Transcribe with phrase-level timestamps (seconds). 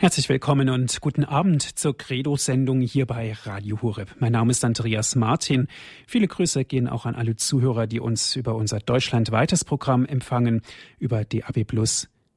[0.00, 4.14] Herzlich willkommen und guten Abend zur Credo-Sendung hier bei Radio Horeb.
[4.20, 5.66] Mein Name ist Andreas Martin.
[6.06, 10.62] Viele Grüße gehen auch an alle Zuhörer, die uns über unser deutschlandweites Programm empfangen,
[11.00, 11.64] über DAB+.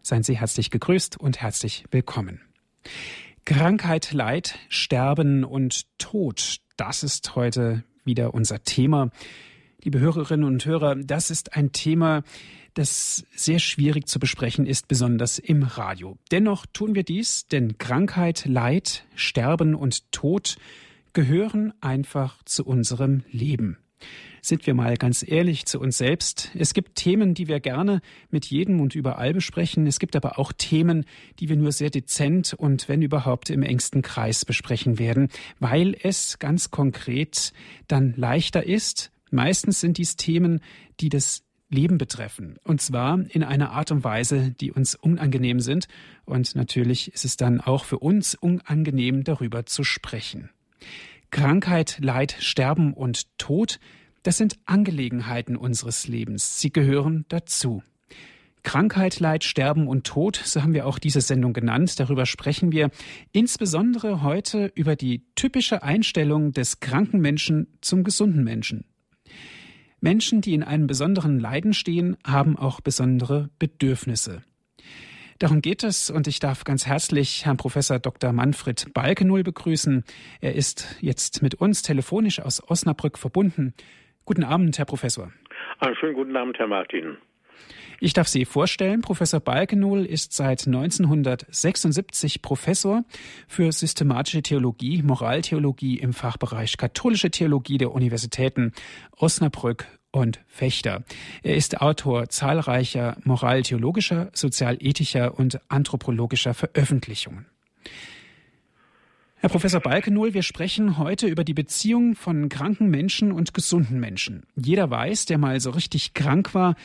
[0.01, 2.41] Seien Sie herzlich gegrüßt und herzlich willkommen.
[3.45, 9.11] Krankheit, Leid, Sterben und Tod, das ist heute wieder unser Thema.
[9.83, 12.23] Liebe Hörerinnen und Hörer, das ist ein Thema,
[12.73, 16.17] das sehr schwierig zu besprechen ist, besonders im Radio.
[16.31, 20.57] Dennoch tun wir dies, denn Krankheit, Leid, Sterben und Tod
[21.13, 23.77] gehören einfach zu unserem Leben.
[24.43, 26.49] Sind wir mal ganz ehrlich zu uns selbst.
[26.57, 29.85] Es gibt Themen, die wir gerne mit jedem und überall besprechen.
[29.85, 31.05] Es gibt aber auch Themen,
[31.39, 36.39] die wir nur sehr dezent und wenn überhaupt im engsten Kreis besprechen werden, weil es
[36.39, 37.53] ganz konkret
[37.87, 39.11] dann leichter ist.
[39.29, 40.61] Meistens sind dies Themen,
[40.99, 42.57] die das Leben betreffen.
[42.63, 45.87] Und zwar in einer Art und Weise, die uns unangenehm sind.
[46.25, 50.49] Und natürlich ist es dann auch für uns unangenehm, darüber zu sprechen.
[51.31, 53.79] Krankheit, Leid, Sterben und Tod,
[54.23, 56.59] das sind Angelegenheiten unseres Lebens.
[56.59, 57.81] Sie gehören dazu.
[58.63, 61.99] Krankheit, Leid, Sterben und Tod, so haben wir auch diese Sendung genannt.
[61.99, 62.91] Darüber sprechen wir
[63.31, 68.85] insbesondere heute über die typische Einstellung des kranken Menschen zum gesunden Menschen.
[70.01, 74.41] Menschen, die in einem besonderen Leiden stehen, haben auch besondere Bedürfnisse.
[75.37, 78.33] Darum geht es und ich darf ganz herzlich Herrn Professor Dr.
[78.33, 80.03] Manfred Balkenull begrüßen.
[80.39, 83.73] Er ist jetzt mit uns telefonisch aus Osnabrück verbunden.
[84.25, 85.31] Guten Abend, Herr Professor.
[85.79, 87.17] Einen schönen guten Abend, Herr Martin.
[88.03, 93.03] Ich darf Sie vorstellen, Professor Balkenohl ist seit 1976 Professor
[93.47, 98.73] für systematische Theologie, Moraltheologie im Fachbereich katholische Theologie der Universitäten
[99.17, 101.03] Osnabrück und Fechter.
[101.43, 107.45] Er ist Autor zahlreicher moraltheologischer, sozialethischer und anthropologischer Veröffentlichungen.
[109.41, 114.43] Herr Professor Balkenohl, wir sprechen heute über die Beziehung von kranken Menschen und gesunden Menschen.
[114.55, 116.75] Jeder weiß, der mal so richtig krank war,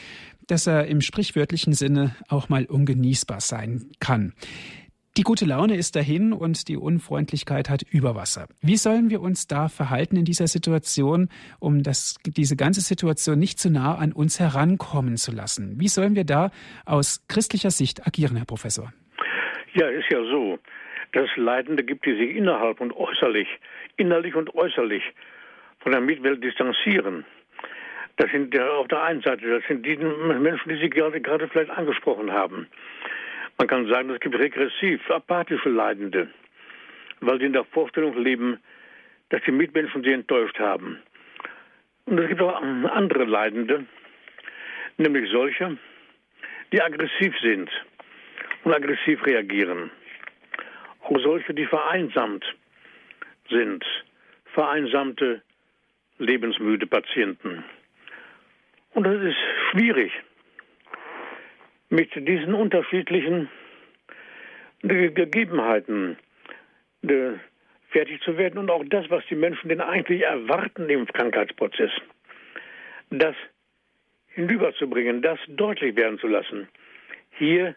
[0.46, 4.32] dass er im sprichwörtlichen Sinne auch mal ungenießbar sein kann.
[5.18, 8.48] Die gute Laune ist dahin und die Unfreundlichkeit hat Überwasser.
[8.62, 11.28] Wie sollen wir uns da verhalten in dieser Situation,
[11.58, 15.78] um das, diese ganze Situation nicht zu nah an uns herankommen zu lassen?
[15.78, 16.50] Wie sollen wir da
[16.86, 18.94] aus christlicher Sicht agieren, Herr Professor?
[19.74, 20.58] Ja, ist ja so,
[21.12, 23.48] dass es Leidende gibt, die sich innerhalb und äußerlich,
[23.96, 25.02] innerlich und äußerlich
[25.80, 27.24] von der Mitwelt distanzieren.
[28.16, 31.70] Das sind auf der einen Seite, das sind die Menschen, die Sie gerade, gerade vielleicht
[31.70, 32.66] angesprochen haben.
[33.58, 36.28] Man kann sagen, es gibt regressiv, apathische Leidende,
[37.20, 38.58] weil sie in der Vorstellung leben,
[39.30, 41.00] dass die Mitmenschen sie enttäuscht haben.
[42.04, 43.86] Und es gibt auch andere Leidende,
[44.98, 45.78] nämlich solche,
[46.72, 47.70] die aggressiv sind
[48.64, 49.90] und aggressiv reagieren.
[51.08, 52.44] Auch solche, die vereinsamt
[53.48, 53.84] sind,
[54.52, 55.40] vereinsamte,
[56.18, 57.62] lebensmüde Patienten.
[58.92, 59.36] Und das ist
[59.70, 60.10] schwierig,
[61.90, 63.48] mit diesen unterschiedlichen
[64.82, 66.16] Gegebenheiten
[67.90, 71.92] fertig zu werden und auch das, was die Menschen denn eigentlich erwarten im Krankheitsprozess,
[73.10, 73.36] das
[74.30, 76.68] hinüberzubringen, das deutlich werden zu lassen.
[77.30, 77.76] Hier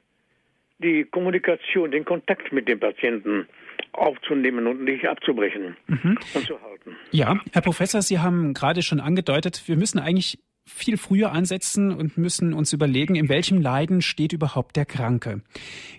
[0.79, 3.47] die Kommunikation, den Kontakt mit dem Patienten
[3.94, 6.17] aufzunehmen und nicht abzubrechen mhm.
[6.34, 6.95] und zu halten.
[7.12, 12.17] Ja, Herr Professor, Sie haben gerade schon angedeutet, wir müssen eigentlich viel früher ansetzen und
[12.17, 15.41] müssen uns überlegen, in welchem Leiden steht überhaupt der Kranke.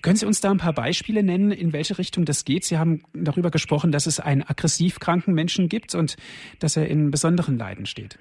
[0.01, 2.65] Können Sie uns da ein paar Beispiele nennen, in welche Richtung das geht?
[2.65, 6.17] Sie haben darüber gesprochen, dass es einen aggressiv kranken Menschen gibt und
[6.61, 8.19] dass er in besonderen Leiden steht.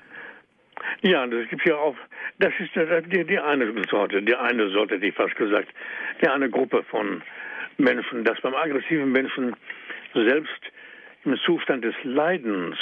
[1.01, 1.95] Ja, das gibt ja auch,
[2.39, 5.69] das ist die, die eine Sorte, die eine Sorte, die fast gesagt,
[6.21, 7.21] die eine Gruppe von
[7.77, 9.55] Menschen, dass beim aggressiven Menschen
[10.13, 10.71] selbst
[11.25, 12.77] im Zustand des Leidens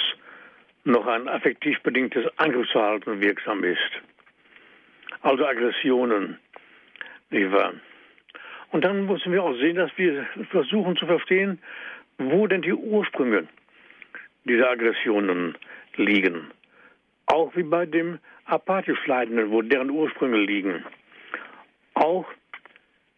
[0.84, 4.02] noch ein affektiv bedingtes Angriffsverhalten wirksam ist.
[5.22, 6.38] Also Aggressionen,
[7.30, 7.74] nicht wahr?
[8.72, 11.60] Und dann müssen wir auch sehen, dass wir versuchen zu verstehen,
[12.18, 13.48] wo denn die Ursprünge
[14.46, 15.56] dieser Aggressionen
[15.96, 16.52] liegen.
[17.28, 20.84] Auch wie bei dem apathisch Leidenden, wo deren Ursprünge liegen.
[21.94, 22.26] Auch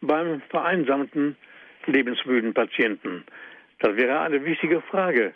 [0.01, 1.35] beim vereinsamten,
[1.85, 3.23] lebensmüden Patienten.
[3.79, 5.33] Das wäre eine wichtige Frage.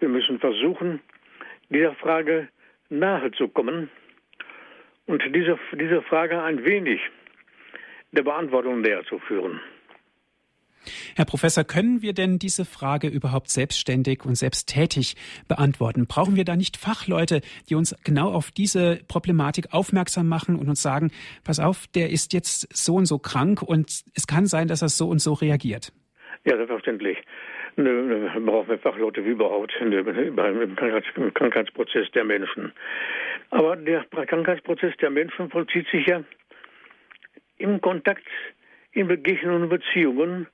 [0.00, 1.00] Wir müssen versuchen,
[1.70, 2.48] dieser Frage
[2.90, 3.90] nahezukommen
[5.06, 7.00] und diese, diese Frage ein wenig
[8.12, 9.60] der Beantwortung näher zu führen.
[11.16, 15.16] Herr Professor, können wir denn diese Frage überhaupt selbstständig und selbsttätig
[15.48, 16.06] beantworten?
[16.06, 20.82] Brauchen wir da nicht Fachleute, die uns genau auf diese Problematik aufmerksam machen und uns
[20.82, 21.10] sagen,
[21.44, 24.88] pass auf, der ist jetzt so und so krank und es kann sein, dass er
[24.88, 25.92] so und so reagiert?
[26.44, 27.18] Ja, selbstverständlich.
[27.76, 32.72] Ne, brauchen wir Fachleute wie überhaupt ne, beim Krankheitsprozess der Menschen.
[33.50, 36.22] Aber der Krankheitsprozess der Menschen vollzieht sich ja
[37.58, 38.26] im Kontakt,
[38.92, 40.46] in Begegnungen und Beziehungen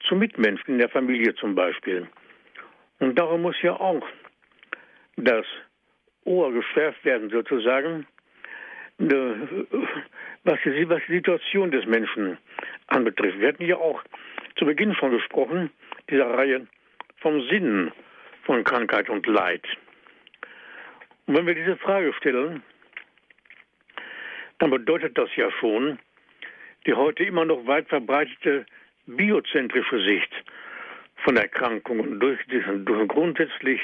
[0.00, 2.06] zu Mitmenschen, in der Familie zum Beispiel.
[2.98, 4.06] Und darum muss ja auch
[5.16, 5.46] das
[6.24, 8.06] Ohr geschärft werden, sozusagen,
[8.98, 12.38] was die, was die Situation des Menschen
[12.88, 13.38] anbetrifft.
[13.38, 14.02] Wir hatten ja auch
[14.56, 15.70] zu Beginn schon gesprochen,
[16.10, 16.66] dieser Reihe
[17.18, 17.92] vom Sinn
[18.44, 19.64] von Krankheit und Leid.
[21.26, 22.62] Und wenn wir diese Frage stellen,
[24.58, 25.98] dann bedeutet das ja schon,
[26.86, 28.64] die heute immer noch weit verbreitete
[29.06, 30.32] biozentrische Sicht
[31.24, 33.80] von Erkrankungen durch, durch grundsätzlich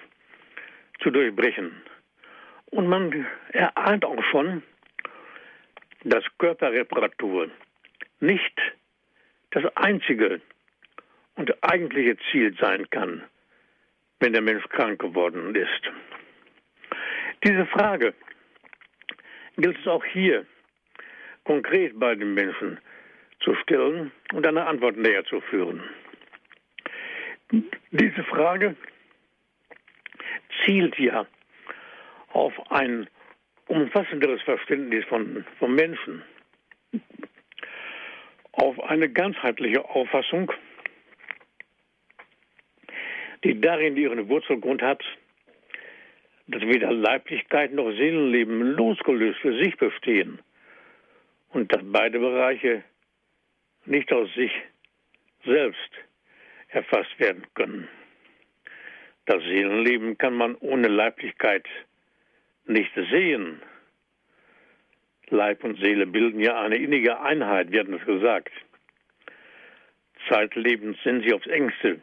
[1.01, 1.83] zu durchbrechen.
[2.67, 4.63] Und man erahnt auch schon,
[6.05, 7.51] dass Körperreparatur
[8.21, 8.61] nicht
[9.51, 10.41] das einzige
[11.37, 13.23] und eigentliche Ziel sein kann,
[14.21, 15.93] wenn der Mensch krank geworden ist.
[17.45, 18.15] Diese Frage
[19.57, 20.47] gilt es auch hier
[21.45, 22.79] konkret bei den Menschen
[23.43, 25.83] zu stellen und eine Antwort näher zu führen.
[27.91, 28.77] Diese Frage
[30.65, 31.27] zielt ja
[32.33, 33.09] auf ein
[33.67, 36.23] umfassenderes Verständnis von, vom Menschen,
[38.53, 40.53] auf eine ganzheitliche Auffassung,
[43.45, 45.03] die darin ihren Wurzelgrund hat,
[46.47, 50.41] dass weder Leiblichkeit noch Seelenleben losgelöst für sich bestehen
[51.51, 52.83] und dass beide Bereiche
[53.85, 54.53] nicht aus sich
[55.45, 55.91] selbst
[56.69, 57.89] erfasst werden können.
[59.27, 61.67] Das Seelenleben kann man ohne Leiblichkeit
[62.67, 63.61] nicht sehen.
[65.29, 68.53] Leib und Seele bilden ja eine innige Einheit, hatten es gesagt.
[70.29, 72.01] Zeitlebens sind sie aufs engste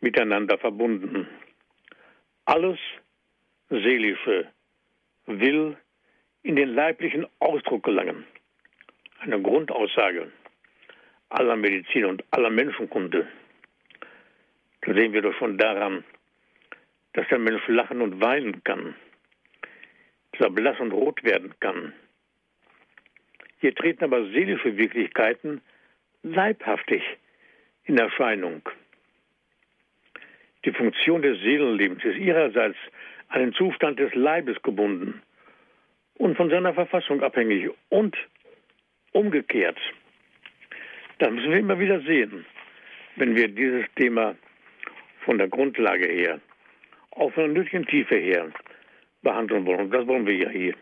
[0.00, 1.26] miteinander verbunden.
[2.44, 2.78] Alles
[3.70, 4.48] Seelische
[5.26, 5.76] will
[6.42, 8.26] in den leiblichen Ausdruck gelangen.
[9.20, 10.30] Eine Grundaussage
[11.28, 13.26] aller Medizin und aller Menschenkunde.
[14.82, 16.04] Da sehen wir doch schon daran,
[17.14, 18.94] dass der Mensch lachen und weinen kann,
[20.32, 21.92] dass er blass und rot werden kann.
[23.60, 25.62] Hier treten aber seelische Wirklichkeiten
[26.22, 27.02] leibhaftig
[27.84, 28.68] in Erscheinung.
[30.64, 32.78] Die Funktion des Seelenlebens ist ihrerseits
[33.28, 35.22] an den Zustand des Leibes gebunden
[36.14, 38.16] und von seiner Verfassung abhängig und
[39.12, 39.78] umgekehrt.
[41.18, 42.44] Das müssen wir immer wieder sehen,
[43.16, 44.34] wenn wir dieses Thema
[45.24, 46.40] von der Grundlage her,
[47.12, 48.50] auch von der nötigen Tiefe her
[49.22, 49.80] behandeln wollen.
[49.80, 50.74] Und das wollen wir ja hier,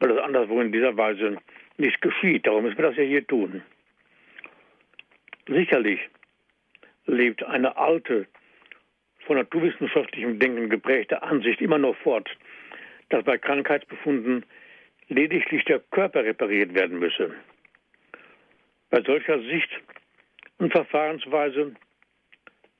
[0.00, 1.38] weil das anderswo in dieser Weise
[1.76, 2.46] nicht geschieht.
[2.46, 3.62] Darum müssen wir das ja hier tun.
[5.46, 6.00] Sicherlich
[7.06, 8.26] lebt eine alte,
[9.26, 12.28] von naturwissenschaftlichem Denken geprägte Ansicht immer noch fort,
[13.08, 14.44] dass bei Krankheitsbefunden
[15.08, 17.34] lediglich der Körper repariert werden müsse.
[18.96, 19.68] Bei solcher Sicht
[20.56, 21.74] und Verfahrensweise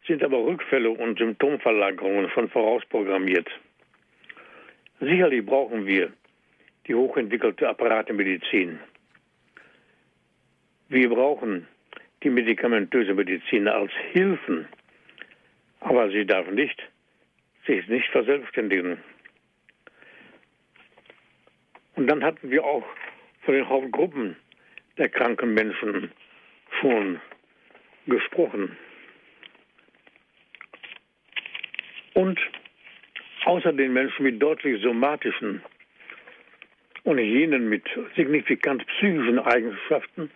[0.06, 3.46] sind aber Rückfälle und Symptomverlagerungen schon vorausprogrammiert.
[4.98, 6.10] Sicherlich brauchen wir
[6.86, 8.80] die hochentwickelte Apparatemedizin.
[10.88, 11.68] Wir brauchen
[12.22, 14.66] die medikamentöse Medizin als Hilfen,
[15.80, 16.82] aber sie darf nicht
[17.66, 18.96] sich nicht verselbstständigen.
[21.94, 22.86] Und dann hatten wir auch
[23.42, 24.36] von den Hauptgruppen
[24.98, 26.10] der kranken Menschen
[26.80, 27.20] schon
[28.06, 28.76] gesprochen.
[32.14, 32.40] Und
[33.44, 35.62] außer den Menschen mit deutlich somatischen
[37.04, 37.84] und jenen mit
[38.16, 40.30] signifikant psychischen Eigenschaften,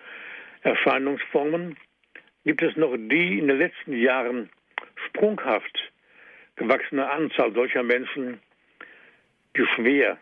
[0.63, 1.77] Erscheinungsformen,
[2.45, 4.51] gibt es noch die in den letzten Jahren
[5.07, 5.91] sprunghaft
[6.57, 8.41] gewachsene Anzahl solcher Menschen,
[9.57, 10.19] die schwer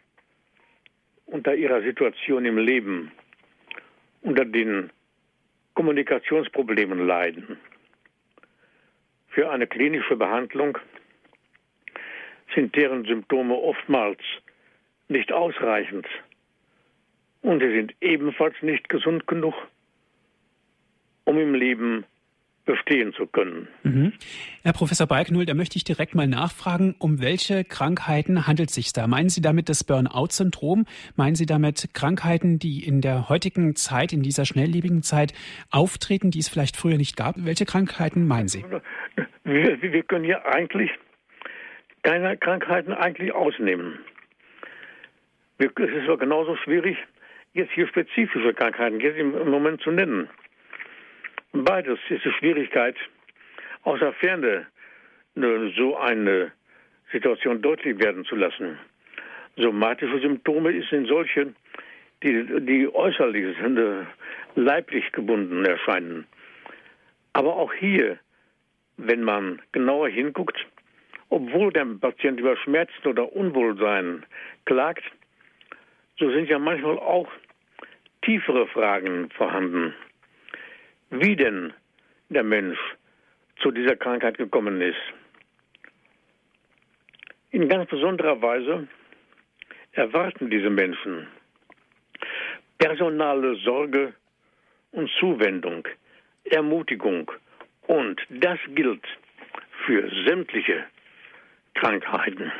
[1.26, 3.12] unter ihrer Situation im Leben
[4.22, 4.90] unter den
[5.74, 7.58] Kommunikationsproblemen leiden.
[9.28, 10.78] Für eine klinische Behandlung
[12.54, 14.20] sind deren Symptome oftmals
[15.08, 16.06] nicht ausreichend
[17.42, 19.54] und sie sind ebenfalls nicht gesund genug,
[21.24, 22.04] um im Leben
[22.68, 23.66] bestehen zu können.
[23.82, 24.12] Mhm.
[24.62, 28.92] Herr Professor Balknull, da möchte ich direkt mal nachfragen, um welche Krankheiten handelt es sich
[28.92, 29.06] da?
[29.06, 30.84] Meinen Sie damit das Burnout-Syndrom?
[31.16, 35.32] Meinen Sie damit Krankheiten, die in der heutigen Zeit, in dieser schnelllebigen Zeit
[35.70, 37.36] auftreten, die es vielleicht früher nicht gab?
[37.38, 38.62] Welche Krankheiten meinen Sie?
[39.44, 40.90] Wir, wir können hier eigentlich
[42.02, 43.98] keine Krankheiten eigentlich ausnehmen.
[45.56, 46.98] Es ist aber genauso schwierig,
[47.54, 50.28] jetzt hier spezifische Krankheiten jetzt im Moment zu nennen.
[51.52, 52.96] Beides ist die Schwierigkeit,
[53.82, 54.66] aus der Ferne
[55.34, 56.52] so eine
[57.12, 58.78] Situation deutlich werden zu lassen.
[59.56, 61.54] Somatische Symptome sind solche,
[62.22, 64.04] die, die äußerlich sind, äh,
[64.56, 66.26] leiblich gebunden erscheinen.
[67.32, 68.18] Aber auch hier,
[68.96, 70.66] wenn man genauer hinguckt,
[71.30, 74.24] obwohl der Patient über Schmerzen oder Unwohlsein
[74.64, 75.04] klagt,
[76.18, 77.28] so sind ja manchmal auch
[78.22, 79.94] tiefere Fragen vorhanden.
[81.10, 81.72] Wie denn
[82.28, 82.78] der Mensch
[83.62, 84.96] zu dieser Krankheit gekommen ist.
[87.50, 88.88] In ganz besonderer Weise
[89.92, 91.26] erwarten diese Menschen
[92.78, 94.14] personale Sorge
[94.92, 95.86] und Zuwendung,
[96.44, 97.30] Ermutigung.
[97.86, 99.04] Und das gilt
[99.86, 100.84] für sämtliche
[101.74, 102.52] Krankheiten.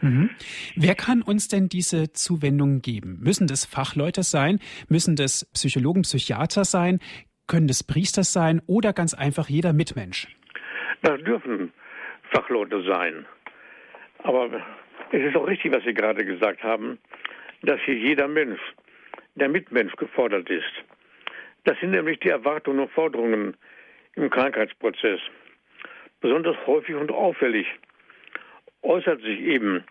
[0.00, 0.30] Mhm.
[0.76, 3.18] Wer kann uns denn diese Zuwendung geben?
[3.20, 4.60] Müssen das Fachleute sein?
[4.88, 7.00] Müssen das Psychologen, Psychiater sein?
[7.48, 10.28] Können das Priester sein oder ganz einfach jeder Mitmensch?
[11.02, 11.72] Das dürfen
[12.30, 13.26] Fachleute sein.
[14.22, 14.50] Aber
[15.12, 16.98] es ist auch richtig, was Sie gerade gesagt haben,
[17.62, 18.60] dass hier jeder Mensch,
[19.34, 20.72] der Mitmensch gefordert ist.
[21.64, 23.56] Das sind nämlich die Erwartungen und Forderungen
[24.14, 25.20] im Krankheitsprozess.
[26.20, 27.66] Besonders häufig und auffällig
[28.82, 29.84] äußert sich eben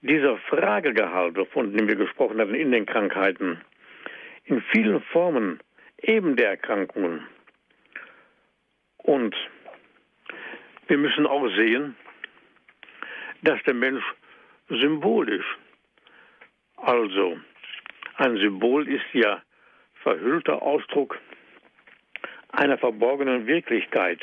[0.00, 3.60] dieser Fragegehalt, von dem wir gesprochen hatten, in den Krankheiten,
[4.44, 5.60] in vielen Formen
[6.06, 7.26] eben der Erkrankungen.
[8.98, 9.34] Und
[10.88, 11.96] wir müssen auch sehen,
[13.42, 14.04] dass der Mensch
[14.68, 15.46] symbolisch,
[16.76, 17.38] also
[18.16, 19.42] ein Symbol ist ja
[20.02, 21.18] verhüllter Ausdruck
[22.52, 24.20] einer verborgenen Wirklichkeit.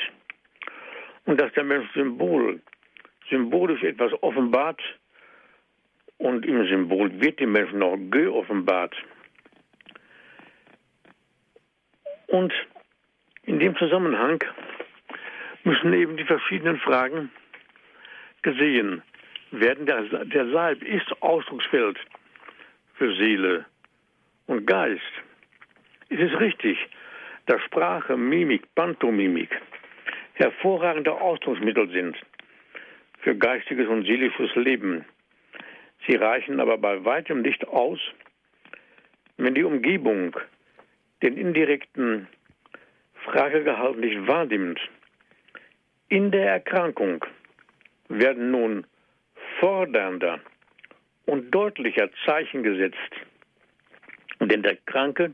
[1.25, 2.61] Und dass der Mensch Symbol,
[3.29, 4.81] symbolisch etwas offenbart
[6.17, 8.95] und im Symbol wird dem Menschen noch geoffenbart.
[12.33, 12.51] Und
[13.43, 14.43] in dem Zusammenhang
[15.65, 17.29] müssen eben die verschiedenen Fragen
[18.41, 19.03] gesehen
[19.51, 19.85] werden.
[19.85, 21.99] Der, der Leib ist Ausdrucksfeld
[22.95, 23.65] für Seele
[24.47, 25.13] und Geist.
[26.09, 26.79] Es ist richtig,
[27.45, 29.51] dass Sprache, Mimik, Pantomimik
[30.33, 32.17] hervorragende Ausdrucksmittel sind
[33.19, 35.05] für geistiges und seelisches Leben.
[36.07, 37.99] Sie reichen aber bei weitem nicht aus,
[39.37, 40.35] wenn die Umgebung
[41.23, 42.27] den indirekten
[43.23, 44.79] Fragegehalt nicht wahrnimmt.
[46.09, 47.25] In der Erkrankung
[48.09, 48.85] werden nun
[49.59, 50.39] fordernder
[51.25, 52.97] und deutlicher Zeichen gesetzt,
[54.41, 55.33] denn der Kranke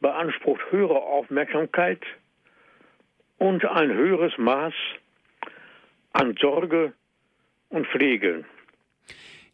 [0.00, 2.00] beansprucht höhere Aufmerksamkeit
[3.38, 4.74] und ein höheres Maß
[6.12, 6.92] an Sorge
[7.70, 8.44] und Pflege.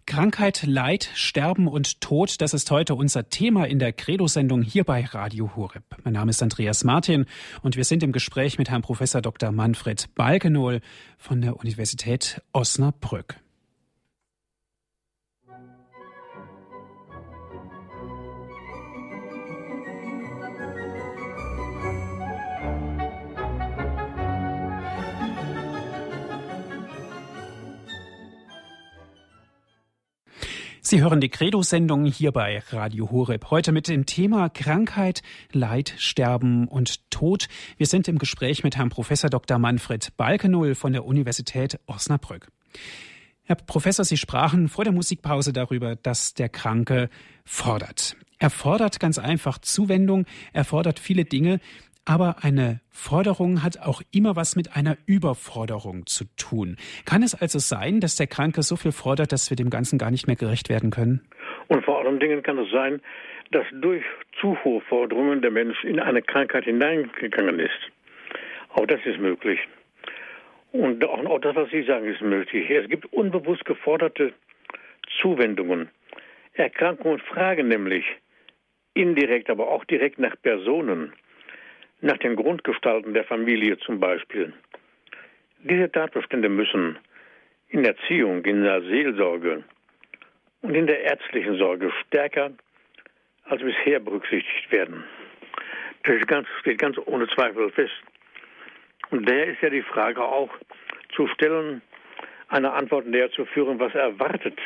[0.06, 5.04] Krankheit, Leid, Sterben und Tod, das ist heute unser Thema in der Credo-Sendung hier bei
[5.04, 5.84] Radio Horeb.
[6.04, 7.26] Mein Name ist Andreas Martin
[7.62, 9.52] und wir sind im Gespräch mit Herrn Professor Dr.
[9.52, 10.80] Manfred Balkenohl
[11.18, 13.41] von der Universität Osnabrück.
[30.92, 33.50] Sie hören die Credo-Sendung hier bei Radio Horeb.
[33.50, 37.48] Heute mit dem Thema Krankheit, Leid, Sterben und Tod.
[37.78, 39.58] Wir sind im Gespräch mit Herrn Professor Dr.
[39.58, 42.48] Manfred Balkenull von der Universität Osnabrück.
[43.44, 47.08] Herr Professor, Sie sprachen vor der Musikpause darüber, dass der Kranke
[47.46, 48.14] fordert.
[48.38, 51.58] Er fordert ganz einfach Zuwendung, er fordert viele Dinge,
[52.04, 56.76] aber eine Forderung hat auch immer was mit einer Überforderung zu tun.
[57.04, 60.10] Kann es also sein, dass der Kranke so viel fordert, dass wir dem Ganzen gar
[60.10, 61.22] nicht mehr gerecht werden können?
[61.68, 63.00] Und vor allen Dingen kann es sein,
[63.50, 64.02] dass durch
[64.40, 67.90] zu hohe Forderungen der Mensch in eine Krankheit hineingegangen ist.
[68.70, 69.60] Auch das ist möglich.
[70.72, 72.68] Und auch das, was Sie sagen, ist möglich.
[72.70, 74.32] Es gibt unbewusst geforderte
[75.20, 75.90] Zuwendungen.
[76.54, 78.04] Erkrankungen fragen nämlich
[78.94, 81.12] indirekt, aber auch direkt nach Personen
[82.02, 84.52] nach den Grundgestalten der Familie zum Beispiel.
[85.60, 86.98] Diese Tatbestände müssen
[87.68, 89.64] in Erziehung, in der Seelsorge
[90.60, 92.50] und in der ärztlichen Sorge stärker
[93.44, 95.04] als bisher berücksichtigt werden.
[96.02, 97.94] Das steht ganz ohne Zweifel fest.
[99.10, 100.50] Und daher ist ja die Frage auch
[101.14, 101.82] zu stellen,
[102.48, 104.58] eine Antwort näher zu führen, was erwartet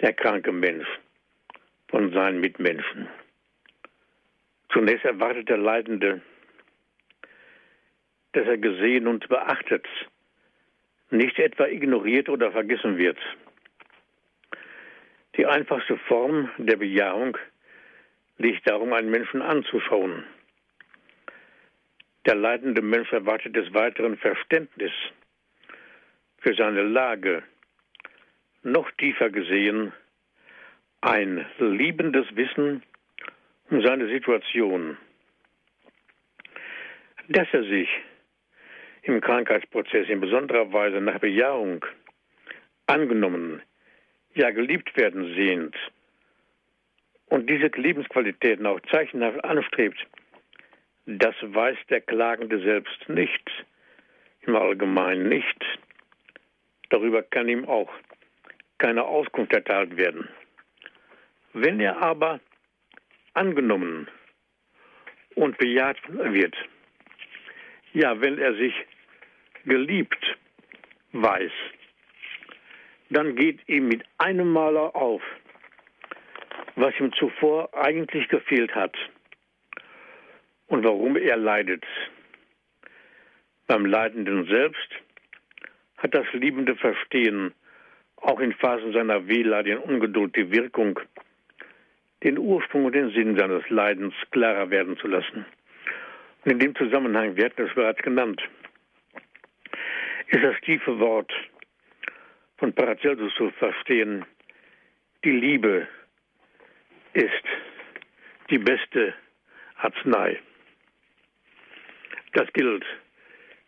[0.00, 0.86] der kranke Mensch
[1.88, 3.08] von seinen Mitmenschen.
[4.72, 6.22] Zunächst erwartet der Leidende
[8.36, 9.86] dass er gesehen und beachtet,
[11.08, 13.16] nicht etwa ignoriert oder vergessen wird.
[15.36, 17.38] Die einfachste Form der Bejahung
[18.36, 20.24] liegt darum, einen Menschen anzuschauen.
[22.26, 24.92] Der leidende Mensch erwartet des Weiteren Verständnis
[26.40, 27.42] für seine Lage,
[28.62, 29.94] noch tiefer gesehen
[31.00, 32.82] ein liebendes Wissen
[33.70, 34.98] um seine Situation,
[37.28, 37.88] dass er sich
[39.06, 41.84] im Krankheitsprozess in besonderer Weise nach Bejahung
[42.86, 43.62] angenommen,
[44.34, 45.76] ja geliebt werden sehnt
[47.26, 49.98] und diese Lebensqualitäten auch zeichenhaft anstrebt,
[51.06, 53.50] das weiß der Klagende selbst nicht,
[54.42, 55.64] im Allgemeinen nicht.
[56.90, 57.92] Darüber kann ihm auch
[58.78, 60.28] keine Auskunft erteilt werden.
[61.52, 62.40] Wenn er aber
[63.34, 64.08] angenommen
[65.34, 66.56] und bejaht wird,
[67.92, 68.74] ja, wenn er sich
[69.66, 70.36] geliebt
[71.12, 71.52] weiß,
[73.10, 75.22] dann geht ihm mit einem Maler auf,
[76.76, 78.96] was ihm zuvor eigentlich gefehlt hat
[80.68, 81.84] und warum er leidet.
[83.66, 84.88] Beim Leidenden selbst
[85.98, 87.52] hat das liebende Verstehen
[88.16, 90.98] auch in Phasen seiner Wehleid und Ungeduld die Wirkung,
[92.22, 95.44] den Ursprung und den Sinn seines Leidens klarer werden zu lassen.
[96.44, 98.40] Und in dem Zusammenhang, wir hatten es bereits genannt,
[100.28, 101.32] ist das tiefe Wort
[102.58, 104.24] von Paracelsus zu verstehen,
[105.24, 105.86] die Liebe
[107.12, 107.44] ist
[108.50, 109.14] die beste
[109.76, 110.38] Arznei.
[112.32, 112.84] Das gilt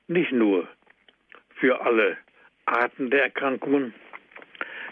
[0.06, 0.68] nicht nur
[1.56, 2.16] für alle
[2.66, 3.94] Arten der Erkrankungen,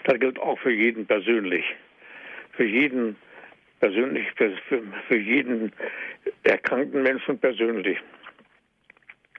[0.05, 1.65] das gilt auch für jeden persönlich.
[2.53, 3.17] Für jeden
[3.81, 4.57] persönlich, für,
[5.09, 5.73] für jeden
[6.45, 7.99] erkrankten Menschen persönlich.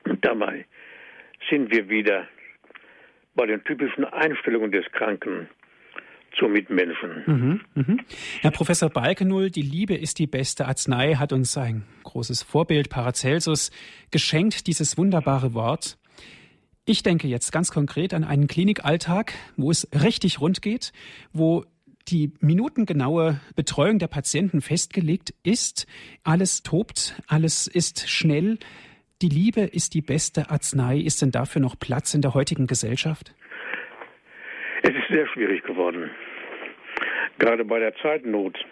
[0.03, 0.65] Und dabei
[1.49, 2.27] sind wir wieder
[3.35, 5.47] bei den typischen Einstellungen des Kranken
[6.37, 7.23] zu Mitmenschen.
[7.25, 7.99] Mhm, mhm.
[8.41, 13.71] Herr Professor Balkenull, die Liebe ist die beste Arznei, hat uns ein großes Vorbild Paracelsus
[14.11, 15.97] geschenkt, dieses wunderbare Wort.
[16.85, 20.93] Ich denke jetzt ganz konkret an einen Klinikalltag, wo es richtig rund geht,
[21.33, 21.65] wo
[22.07, 25.85] die minutengenaue Betreuung der Patienten festgelegt ist.
[26.23, 28.57] Alles tobt, alles ist schnell.
[29.23, 30.97] Die Liebe ist die beste Arznei.
[30.97, 33.33] Ist denn dafür noch Platz in der heutigen Gesellschaft?
[34.83, 36.11] Es ist sehr schwierig geworden,
[37.39, 38.63] gerade bei der Zeitnot.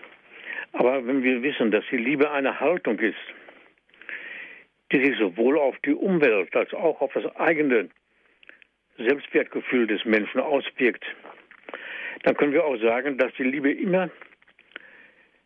[0.74, 3.18] Aber wenn wir wissen, dass die Liebe eine Haltung ist,
[4.92, 7.90] die sich sowohl auf die Umwelt als auch auf das eigene
[9.00, 11.06] Selbstwertgefühl des Menschen auswirkt,
[12.22, 14.12] dann können wir auch sagen, dass die Liebe immer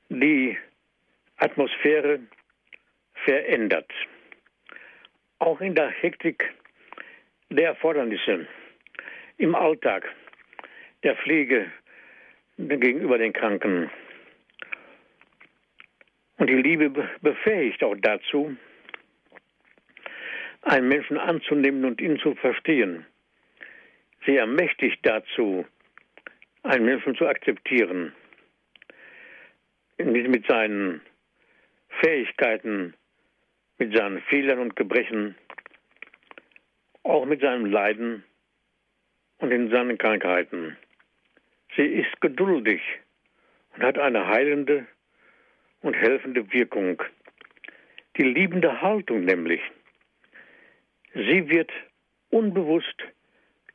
[0.09, 0.57] die
[1.37, 2.19] Atmosphäre
[3.23, 3.89] verändert.
[5.39, 6.53] Auch in der Hektik
[7.49, 8.45] der Erfordernisse
[9.37, 10.13] im Alltag
[11.03, 11.71] der Pflege
[12.57, 13.89] gegenüber den Kranken.
[16.37, 18.55] Und die Liebe befähigt auch dazu,
[20.61, 23.05] einen Menschen anzunehmen und ihn zu verstehen.
[24.25, 25.65] Sie ermächtigt dazu,
[26.63, 28.13] einen Menschen zu akzeptieren,
[29.97, 31.01] mit seinen
[32.01, 32.93] Fähigkeiten,
[33.79, 35.35] mit seinen Fehlern und Gebrechen,
[37.03, 38.23] auch mit seinem Leiden
[39.39, 40.77] und in seinen Krankheiten.
[41.75, 42.81] Sie ist geduldig
[43.75, 44.85] und hat eine heilende
[45.81, 47.01] und helfende Wirkung.
[48.17, 49.61] Die liebende Haltung nämlich.
[51.13, 51.71] Sie wird
[52.31, 52.97] unbewusst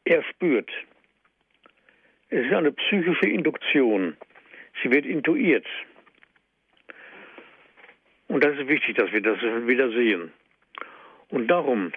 [0.05, 0.71] erspürt.
[2.29, 4.17] Es ist eine psychische Induktion.
[4.83, 5.67] Sie wird intuiert.
[8.35, 10.33] Und das ist wichtig, dass wir das wieder sehen.
[11.29, 11.93] Und darum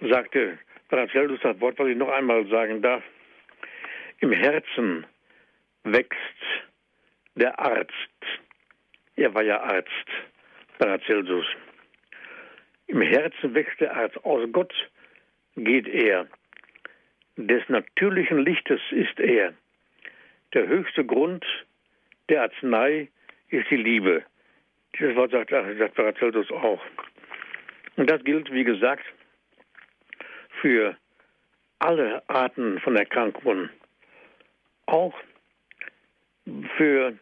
[0.00, 3.04] sagte Paracelsus das Wort, was ich noch einmal sagen darf.
[4.18, 5.06] Im Herzen
[5.84, 6.18] wächst
[7.36, 7.92] der Arzt.
[9.14, 10.08] Er war ja Arzt,
[10.78, 11.46] Paracelsus.
[12.88, 14.16] Im Herzen wächst der Arzt.
[14.24, 14.74] Aus Gott
[15.54, 16.26] geht er.
[17.36, 19.54] Des natürlichen Lichtes ist er.
[20.54, 21.46] Der höchste Grund
[22.30, 23.06] der Arznei
[23.50, 24.24] ist die Liebe.
[24.98, 26.80] Dieses Wort sagt, sagt Paracelsus auch.
[27.96, 29.04] Und das gilt, wie gesagt,
[30.60, 30.96] für
[31.78, 33.70] alle Arten von Erkrankungen,
[34.86, 35.14] auch
[36.76, 37.18] für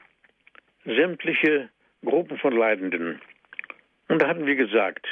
[0.84, 1.70] sämtliche
[2.04, 3.20] Gruppen von Leidenden.
[4.08, 5.06] Und da hatten wir gesagt,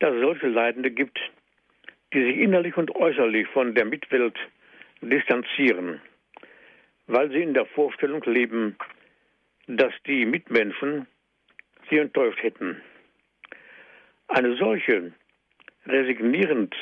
[0.00, 1.18] dass es solche Leidende gibt,
[2.12, 4.36] die sich innerlich und äußerlich von der Mitwelt
[5.00, 6.00] distanzieren,
[7.06, 8.76] weil sie in der Vorstellung leben,
[9.66, 11.06] dass die Mitmenschen
[11.90, 12.80] sie enttäuscht hätten.
[14.28, 15.12] Eine solche
[15.86, 16.74] resignierend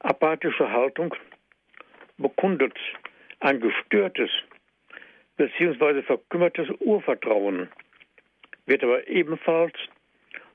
[0.00, 1.14] apathische Haltung
[2.16, 2.74] bekundet
[3.40, 4.30] ein gestörtes
[5.36, 6.02] bzw.
[6.02, 7.68] verkümmertes Urvertrauen,
[8.66, 9.74] wird aber ebenfalls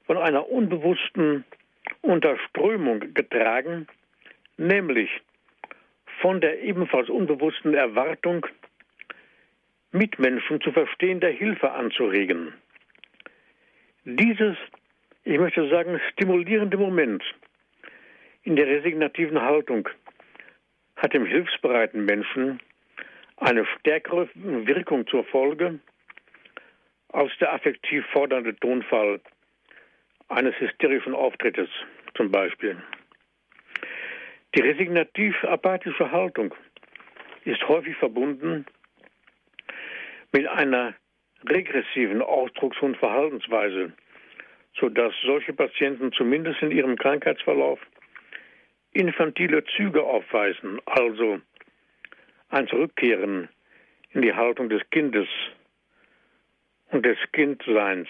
[0.05, 1.45] von einer unbewussten
[2.01, 3.87] unter Strömung getragen,
[4.57, 5.09] nämlich
[6.21, 8.45] von der ebenfalls unbewussten Erwartung,
[9.91, 12.53] Mitmenschen zu verstehen, der Hilfe anzuregen.
[14.05, 14.57] Dieses,
[15.23, 17.23] ich möchte sagen, stimulierende Moment
[18.43, 19.87] in der resignativen Haltung
[20.97, 22.59] hat dem hilfsbereiten Menschen
[23.37, 25.79] eine stärkere Wirkung zur Folge
[27.13, 29.21] als der affektiv fordernde Tonfall
[30.27, 31.69] eines hysterischen Auftrittes
[32.15, 32.75] zum Beispiel.
[34.55, 36.53] Die resignativ-apathische Haltung
[37.45, 38.65] ist häufig verbunden
[40.33, 40.93] mit einer
[41.49, 43.93] regressiven Ausdrucks- und Verhaltensweise,
[44.79, 47.79] sodass solche Patienten zumindest in ihrem Krankheitsverlauf
[48.93, 51.39] infantile Züge aufweisen, also
[52.49, 53.49] ein Zurückkehren
[54.11, 55.27] in die Haltung des Kindes
[56.91, 58.07] und des Kindseins.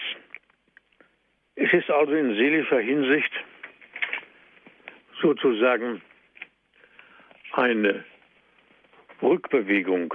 [1.56, 3.32] Es ist also in seelischer Hinsicht
[5.22, 6.02] sozusagen
[7.52, 8.04] eine
[9.22, 10.12] Rückbewegung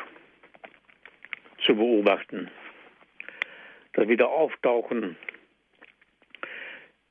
[1.66, 2.52] zu beobachten.
[3.94, 5.18] Das Wiederauftauchen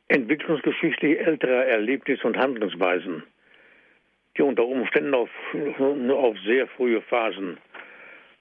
[0.08, 3.22] entwicklungsgeschichtlich älterer Erlebnisse und Handlungsweisen,
[4.36, 5.30] die unter Umständen auf,
[5.78, 7.58] auf sehr frühe Phasen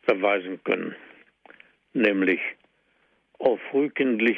[0.04, 0.96] verweisen können,
[1.94, 2.40] nämlich
[3.40, 4.38] auf frühkindlich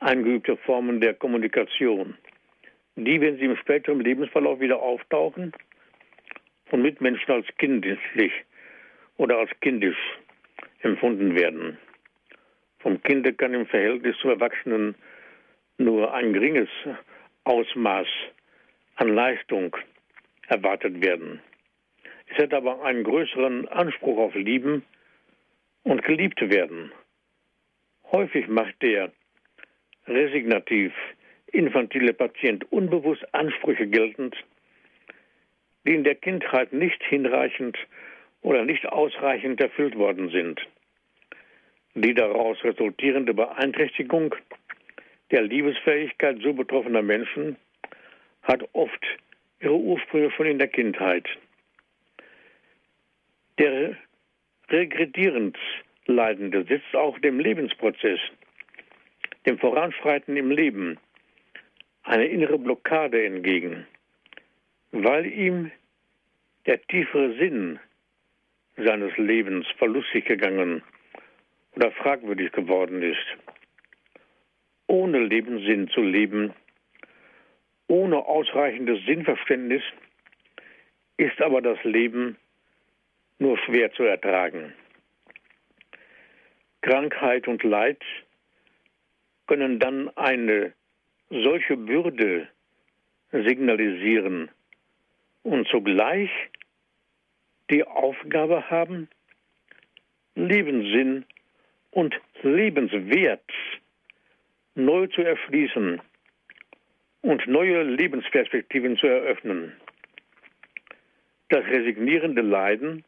[0.00, 2.16] eingeübte Formen der Kommunikation,
[2.96, 5.52] die, wenn sie im späteren Lebensverlauf wieder auftauchen,
[6.66, 7.98] von Mitmenschen als kindlich
[9.18, 9.98] oder als kindisch
[10.80, 11.76] empfunden werden.
[12.80, 14.94] Vom Kinde kann im Verhältnis zu Erwachsenen
[15.78, 16.68] nur ein geringes
[17.44, 18.06] Ausmaß
[18.96, 19.76] an Leistung
[20.48, 21.40] erwartet werden.
[22.26, 24.84] Es hat aber einen größeren Anspruch auf Lieben
[25.82, 26.92] und geliebt werden.
[28.12, 29.12] Häufig macht der
[30.06, 30.92] resignativ
[31.52, 34.36] infantile Patient unbewusst Ansprüche geltend,
[35.86, 37.76] die in der Kindheit nicht hinreichend
[38.42, 40.60] oder nicht ausreichend erfüllt worden sind.
[42.02, 44.34] Die daraus resultierende Beeinträchtigung
[45.30, 47.56] der Liebesfähigkeit so betroffener Menschen
[48.42, 49.04] hat oft
[49.60, 51.28] ihre Ursprünge schon in der Kindheit.
[53.58, 53.98] Der
[54.70, 55.58] regredierend
[56.06, 58.20] Leidende setzt auch dem Lebensprozess,
[59.44, 60.96] dem Voranschreiten im Leben,
[62.04, 63.86] eine innere Blockade entgegen,
[64.90, 65.70] weil ihm
[66.64, 67.78] der tiefere Sinn
[68.78, 70.82] seines Lebens verlustig gegangen
[71.76, 73.26] oder fragwürdig geworden ist.
[74.86, 76.52] Ohne Lebenssinn zu leben,
[77.86, 79.82] ohne ausreichendes Sinnverständnis,
[81.16, 82.36] ist aber das Leben
[83.38, 84.72] nur schwer zu ertragen.
[86.82, 88.02] Krankheit und Leid
[89.46, 90.72] können dann eine
[91.28, 92.48] solche Bürde
[93.32, 94.50] signalisieren
[95.42, 96.30] und zugleich
[97.70, 99.08] die Aufgabe haben,
[100.34, 101.24] Lebenssinn
[101.90, 103.44] und Lebenswert
[104.74, 106.00] neu zu erschließen
[107.22, 109.72] und neue Lebensperspektiven zu eröffnen.
[111.48, 113.04] Das resignierende Leiden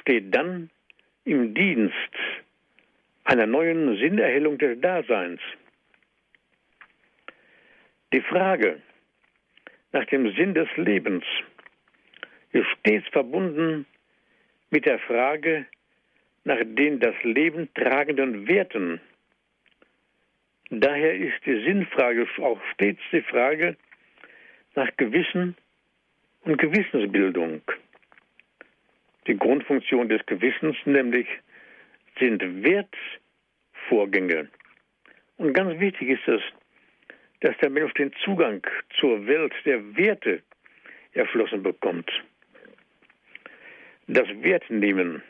[0.00, 0.70] steht dann
[1.24, 1.94] im Dienst
[3.24, 5.40] einer neuen Sinnerhellung des Daseins.
[8.12, 8.80] Die Frage
[9.92, 11.24] nach dem Sinn des Lebens
[12.52, 13.86] ist stets verbunden
[14.70, 15.66] mit der Frage
[16.44, 19.00] nach den das Leben tragenden Werten.
[20.70, 23.76] Daher ist die Sinnfrage auch stets die Frage
[24.74, 25.56] nach Gewissen
[26.42, 27.62] und Gewissensbildung.
[29.26, 31.26] Die Grundfunktion des Gewissens nämlich
[32.18, 34.48] sind Wertvorgänge.
[35.38, 36.42] Und ganz wichtig ist es,
[37.40, 38.66] dass der Mensch den Zugang
[38.98, 40.42] zur Welt der Werte
[41.12, 42.10] erschlossen bekommt.
[44.06, 45.22] Das Wertnehmen,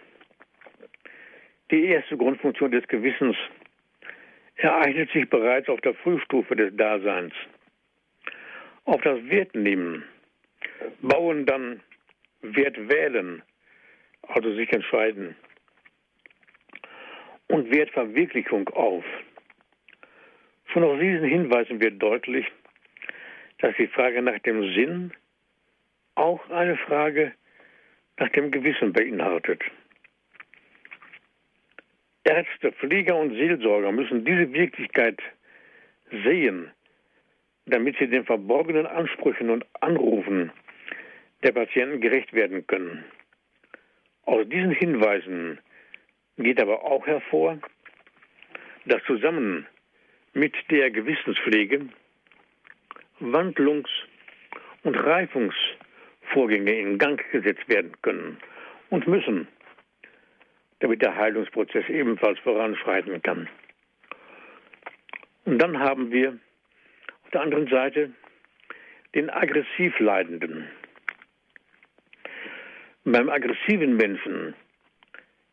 [1.74, 3.36] die erste Grundfunktion des Gewissens,
[4.56, 7.34] ereignet sich bereits auf der Frühstufe des Daseins.
[8.84, 10.04] Auf das Wertnehmen
[11.02, 11.80] bauen dann
[12.42, 13.42] Wertwählen,
[14.28, 15.34] also sich entscheiden,
[17.48, 19.04] und Wertverwirklichung auf.
[20.66, 22.46] Schon aus diesen Hinweisen wird deutlich,
[23.58, 25.12] dass die Frage nach dem Sinn
[26.14, 27.32] auch eine Frage
[28.18, 29.62] nach dem Gewissen beinhaltet.
[32.24, 35.20] Ärzte, Pfleger und Seelsorger müssen diese Wirklichkeit
[36.24, 36.70] sehen,
[37.66, 40.50] damit sie den verborgenen Ansprüchen und Anrufen
[41.42, 43.04] der Patienten gerecht werden können.
[44.24, 45.58] Aus diesen Hinweisen
[46.38, 47.58] geht aber auch hervor,
[48.86, 49.66] dass zusammen
[50.32, 51.86] mit der Gewissenspflege
[53.20, 53.88] Wandlungs-
[54.82, 58.38] und Reifungsvorgänge in Gang gesetzt werden können
[58.90, 59.46] und müssen,
[60.84, 63.48] damit der Heilungsprozess ebenfalls voranschreiten kann.
[65.46, 66.38] Und dann haben wir
[67.22, 68.10] auf der anderen Seite
[69.14, 70.68] den aggressiv Leidenden.
[73.06, 74.54] Beim aggressiven Menschen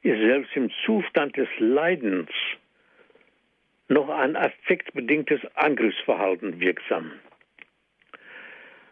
[0.02, 2.30] ist selbst im Zustand des Leidens
[3.88, 7.14] noch ein affektbedingtes Angriffsverhalten wirksam.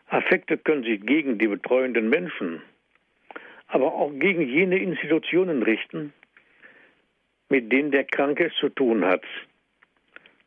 [0.08, 2.62] Affekte können sich gegen die betreuenden Menschen,
[3.68, 6.14] aber auch gegen jene Institutionen richten,
[7.50, 9.24] mit denen der Kranke zu tun hat.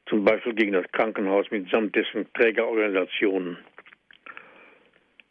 [0.06, 3.58] Zum Beispiel gegen das Krankenhaus mitsamt dessen Trägerorganisationen.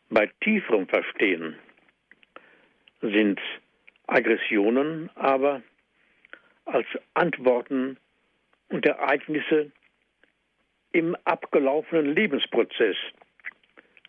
[0.10, 1.56] Bei tieferem Verstehen
[3.02, 3.40] sind
[4.08, 5.62] Aggressionen aber
[6.66, 7.98] als Antworten
[8.70, 9.72] und Ereignisse
[10.92, 12.98] im abgelaufenen Lebensprozess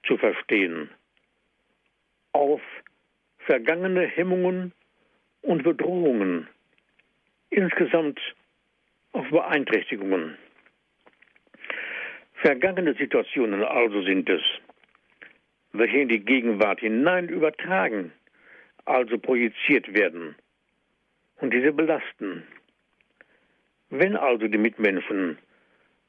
[0.04, 0.90] zu verstehen,
[2.32, 2.60] auf
[3.38, 4.72] vergangene Hemmungen
[5.42, 6.48] und Bedrohungen,
[7.52, 8.18] insgesamt
[9.12, 10.36] auf Beeinträchtigungen.
[12.34, 14.42] Vergangene Situationen also sind es,
[15.72, 18.12] welche in die Gegenwart hinein übertragen,
[18.84, 20.34] also projiziert werden
[21.36, 22.42] und diese belasten.
[23.90, 25.38] Wenn also die Mitmenschen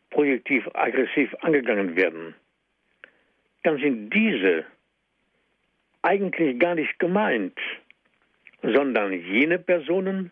[0.09, 2.33] projektiv aggressiv angegangen werden,
[3.63, 4.65] dann sind diese
[6.01, 7.57] eigentlich gar nicht gemeint,
[8.61, 10.31] sondern jene Personen,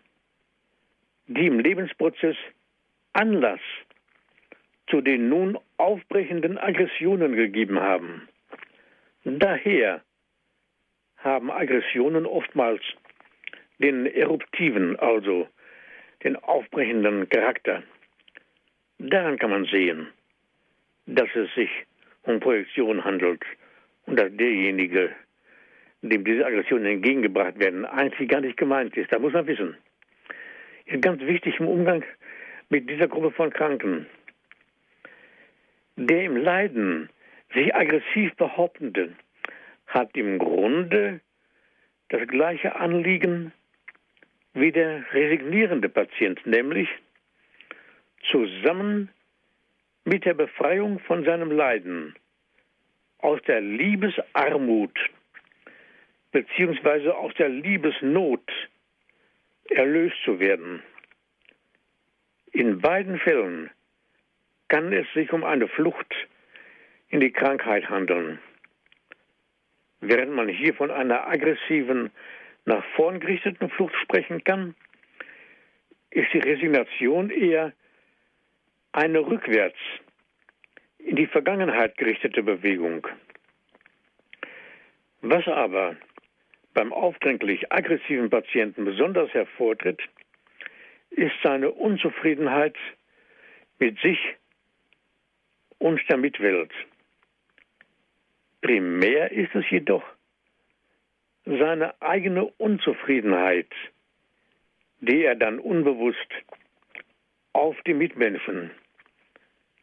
[1.34, 2.36] die im Lebensprozess
[3.14, 3.60] Anlass
[4.90, 8.28] zu den nun aufbrechenden Aggressionen gegeben haben.
[9.24, 10.02] Daher
[11.18, 12.82] haben Aggressionen oftmals
[13.80, 15.48] den eruptiven, also
[16.24, 17.84] den aufbrechenden Charakter.
[19.00, 20.08] Daran kann man sehen,
[21.06, 21.70] dass es sich
[22.24, 23.44] um Projektion handelt
[24.06, 25.12] und dass derjenige,
[26.02, 29.12] dem diese Aggressionen entgegengebracht werden, eigentlich gar nicht gemeint ist.
[29.12, 29.78] Da muss man wissen.
[31.00, 32.04] Ganz wichtig im Umgang
[32.70, 34.08] mit dieser Gruppe von Kranken.
[35.96, 37.10] Der im Leiden
[37.54, 39.14] sich aggressiv behauptende
[39.88, 41.22] hat im Grunde
[42.10, 43.54] das gleiche Anliegen
[44.54, 46.90] wie der resignierende Patient, nämlich
[48.30, 49.10] zusammen
[50.04, 52.16] mit der Befreiung von seinem Leiden
[53.20, 54.98] aus der Liebesarmut
[56.32, 58.50] beziehungsweise aus der Liebesnot
[59.72, 60.84] erlöst zu werden.
[62.52, 63.70] In beiden Fällen
[64.68, 66.14] kann es sich um eine Flucht
[67.10, 68.40] in die Krankheit handeln.
[70.00, 72.12] Während man hier von einer aggressiven,
[72.66, 74.76] nach vorn gerichteten Flucht sprechen kann,
[76.12, 77.74] ist die Resignation eher
[78.92, 79.78] eine rückwärts
[81.00, 83.08] in die Vergangenheit gerichtete Bewegung.
[85.22, 85.96] Was aber
[86.74, 90.02] beim aufdringlich aggressiven Patienten besonders hervortritt,
[91.10, 92.76] ist seine Unzufriedenheit
[93.80, 94.20] mit sich
[95.80, 96.72] und der Mitwelt.
[98.62, 100.04] Primär ist es jedoch
[101.46, 103.72] seine eigene Unzufriedenheit,
[105.00, 106.28] die er dann unbewusst
[107.54, 108.72] auf die Mitmenschen,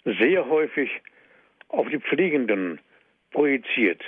[0.04, 0.90] sehr häufig
[1.68, 2.80] auf die Pflegenden
[3.32, 4.02] projiziert.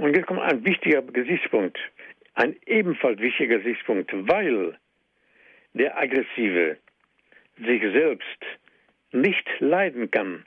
[0.00, 1.78] Und jetzt kommt ein wichtiger Gesichtspunkt,
[2.34, 4.78] ein ebenfalls wichtiger Gesichtspunkt, weil
[5.74, 6.78] der Aggressive
[7.58, 8.38] sich selbst
[9.12, 10.44] nicht leiden kann,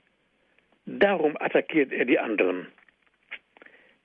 [0.85, 2.67] Darum attackiert er die anderen.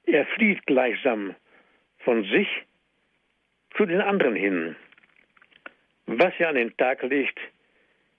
[0.07, 1.35] Er flieht gleichsam
[1.99, 2.49] von sich
[3.77, 4.77] zu den anderen hin.
[6.07, 7.39] Was er an den Tag legt,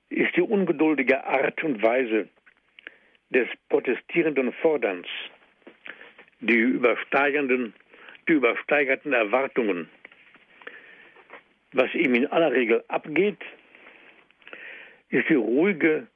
[0.10, 2.28] ist die ungeduldige Art und Weise
[3.30, 5.08] des protestierenden Forderns,
[6.40, 7.74] die übersteigenden,
[8.28, 9.90] die übersteigerten Erwartungen.
[11.74, 13.40] Was ihm in aller Regel abgeht,
[15.10, 16.08] ist die ruhige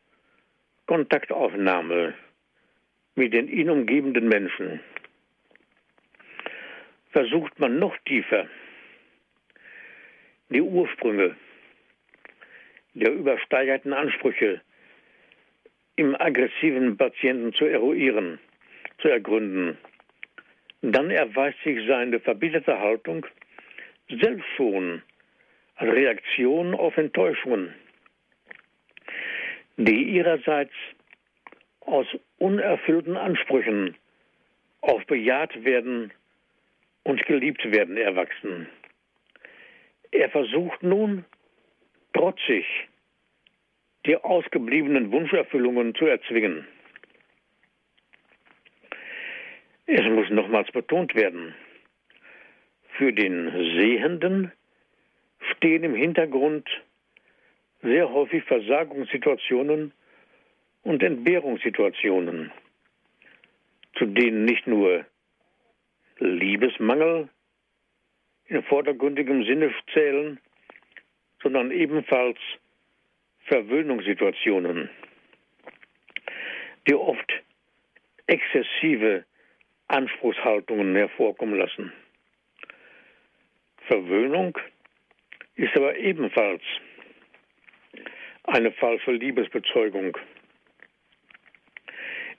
[0.87, 2.13] Kontaktaufnahme
[3.15, 4.79] mit den ihn umgebenden Menschen.
[7.11, 8.47] Versucht man noch tiefer
[10.49, 11.35] die Ursprünge
[12.93, 14.61] der übersteigerten Ansprüche
[15.95, 18.39] im aggressiven Patienten zu eruieren,
[18.99, 19.77] zu ergründen,
[20.83, 23.25] dann erweist sich seine verbiterte Haltung
[24.09, 25.01] selbst schon
[25.75, 27.73] als Reaktion auf Enttäuschungen,
[29.77, 30.73] die ihrerseits
[31.79, 32.05] aus
[32.37, 33.95] unerfüllten Ansprüchen
[34.81, 36.11] auf bejaht werden
[37.03, 38.67] und geliebt werden erwachsen.
[40.11, 41.23] Er versucht nun
[42.13, 42.65] trotzig
[44.05, 46.67] die ausgebliebenen Wunscherfüllungen zu erzwingen.
[49.95, 51.53] Es muss nochmals betont werden,
[52.97, 54.51] für den Sehenden
[55.51, 56.67] stehen im Hintergrund
[57.83, 59.93] sehr häufig Versagungssituationen
[60.81, 62.51] und Entbehrungssituationen,
[63.95, 65.05] zu denen nicht nur
[66.17, 67.29] Liebesmangel
[68.47, 70.39] in vordergründigem Sinne zählen,
[71.43, 72.39] sondern ebenfalls
[73.41, 74.89] Verwöhnungssituationen,
[76.87, 77.31] die oft
[78.25, 79.25] exzessive
[79.87, 81.91] Anspruchshaltungen hervorkommen lassen.
[83.87, 84.57] Verwöhnung
[85.55, 86.61] ist aber ebenfalls
[88.43, 90.17] eine falsche Liebesbezeugung,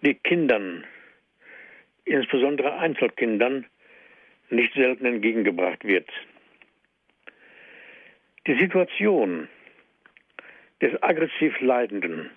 [0.02, 0.84] die Kindern,
[2.04, 3.66] insbesondere Einzelkindern,
[4.50, 6.08] nicht selten entgegengebracht wird.
[8.46, 9.48] Die Situation
[10.82, 12.30] des aggressiv Leidenden,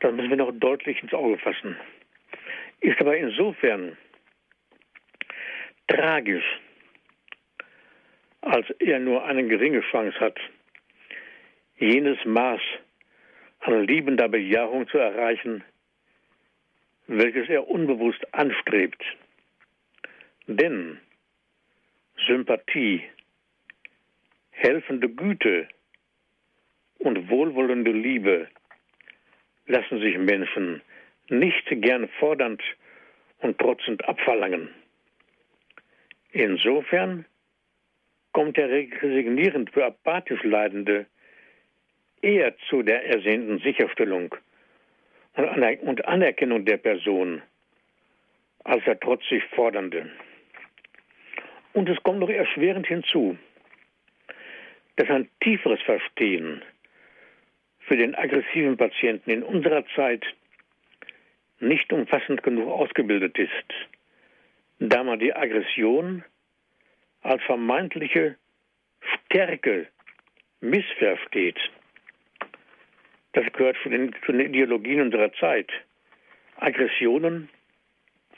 [0.00, 1.76] das müssen wir noch deutlich ins Auge fassen,
[2.80, 3.96] ist aber insofern
[5.88, 6.44] tragisch,
[8.40, 10.38] als er nur eine geringe Chance hat,
[11.78, 12.60] jenes Maß
[13.60, 15.64] an liebender Bejahung zu erreichen,
[17.06, 19.02] welches er unbewusst anstrebt.
[20.46, 21.00] Denn
[22.26, 23.02] Sympathie,
[24.50, 25.68] helfende Güte
[26.98, 28.48] und wohlwollende Liebe
[29.66, 30.82] lassen sich Menschen
[31.28, 32.62] nicht gern fordernd
[33.38, 34.68] und trotzend abverlangen.
[36.32, 37.24] Insofern
[38.32, 41.06] kommt der resignierend für apathisch Leidende
[42.20, 44.34] eher zu der ersehnten Sicherstellung
[45.34, 47.42] und Anerkennung der Person
[48.64, 50.10] als der trotzig Fordernde.
[51.72, 53.38] Und es kommt noch erschwerend hinzu,
[54.96, 56.62] dass ein tieferes Verstehen
[57.80, 60.24] für den aggressiven Patienten in unserer Zeit
[61.60, 63.74] nicht umfassend genug ausgebildet ist,
[64.78, 66.24] da man die Aggression
[67.22, 68.36] als vermeintliche
[69.00, 69.88] Stärke
[70.60, 71.58] missversteht.
[73.32, 75.70] Das gehört zu den, zu den Ideologien unserer Zeit.
[76.56, 77.48] Aggressionen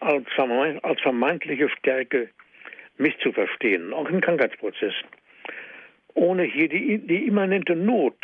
[0.00, 2.30] als, als vermeintliche Stärke
[2.96, 4.94] misszuverstehen, auch im Krankheitsprozess.
[6.14, 8.16] Ohne hier die, die immanente Not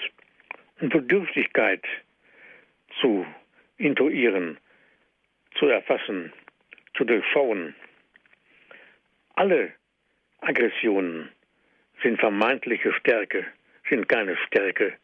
[0.81, 1.85] und Bedürftigkeit
[3.01, 3.27] zu
[3.79, 4.59] intuieren,
[5.59, 6.33] zu erfassen,
[6.97, 7.75] zu durchschauen.
[9.37, 9.75] Alle
[10.41, 11.29] Aggressionen
[12.03, 13.45] sind vermeintliche Stärke,
[13.87, 14.95] sind keine Stärke,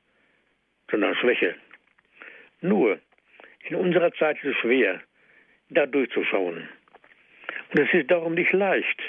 [0.90, 1.54] sondern Schwäche.
[2.62, 2.98] Nur
[3.68, 5.02] in unserer Zeit ist es schwer,
[5.68, 6.66] da durchzuschauen.
[7.72, 9.02] Und es ist darum nicht leicht,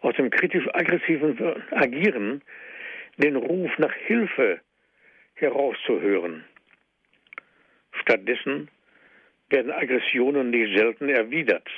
[0.00, 2.42] aus dem kritisch-aggressiven Agieren
[3.18, 4.60] den Ruf nach Hilfe
[5.34, 6.44] herauszuhören.
[8.00, 8.68] Stattdessen
[9.48, 11.68] werden Aggressionen nicht selten erwidert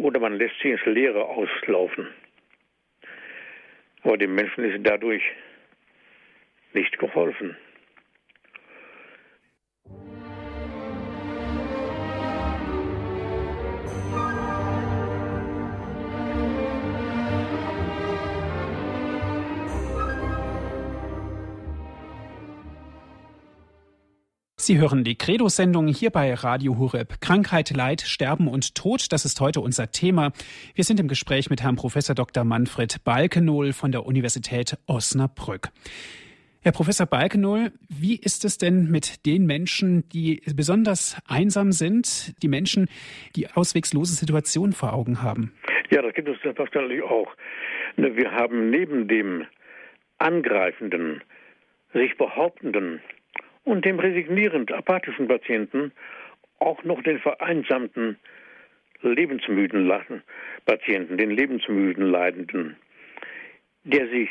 [0.00, 2.08] oder man lässt sie ins Leere auslaufen.
[4.02, 5.22] Aber dem Menschen ist dadurch
[6.72, 7.56] nicht geholfen.
[24.60, 27.22] Sie hören die Credo-Sendung hier bei Radio Hureb.
[27.22, 30.32] Krankheit, Leid, Sterben und Tod, das ist heute unser Thema.
[30.74, 32.44] Wir sind im Gespräch mit Herrn Professor Dr.
[32.44, 35.68] Manfred Balkenohl von der Universität Osnabrück.
[36.60, 42.48] Herr Professor Balkenohl, wie ist es denn mit den Menschen, die besonders einsam sind, die
[42.48, 42.90] Menschen,
[43.36, 45.54] die auswegslose Situationen vor Augen haben?
[45.88, 47.34] Ja, das gibt es selbstverständlich auch.
[47.96, 49.46] Wir haben neben dem
[50.18, 51.24] angreifenden,
[51.94, 53.00] sich behauptenden
[53.64, 55.92] und dem resignierend apathischen Patienten
[56.58, 58.18] auch noch den vereinsamten,
[59.02, 59.90] lebensmüden
[60.66, 62.76] Patienten, den lebensmüden Leidenden,
[63.84, 64.28] der sich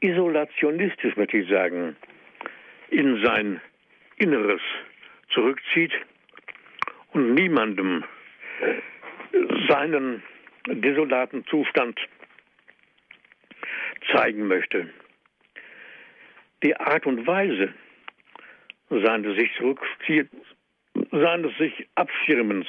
[0.00, 1.96] isolationistisch, möchte ich sagen,
[2.90, 3.60] in sein
[4.18, 4.60] Inneres
[5.30, 5.92] zurückzieht
[7.12, 8.04] und niemandem
[9.68, 10.22] seinen
[10.66, 11.98] desolaten Zustand
[14.12, 14.88] zeigen möchte.
[16.62, 17.72] Die Art und Weise,
[18.90, 20.28] seines sich zurückzieht,
[21.10, 22.66] seines sich Abschirmens,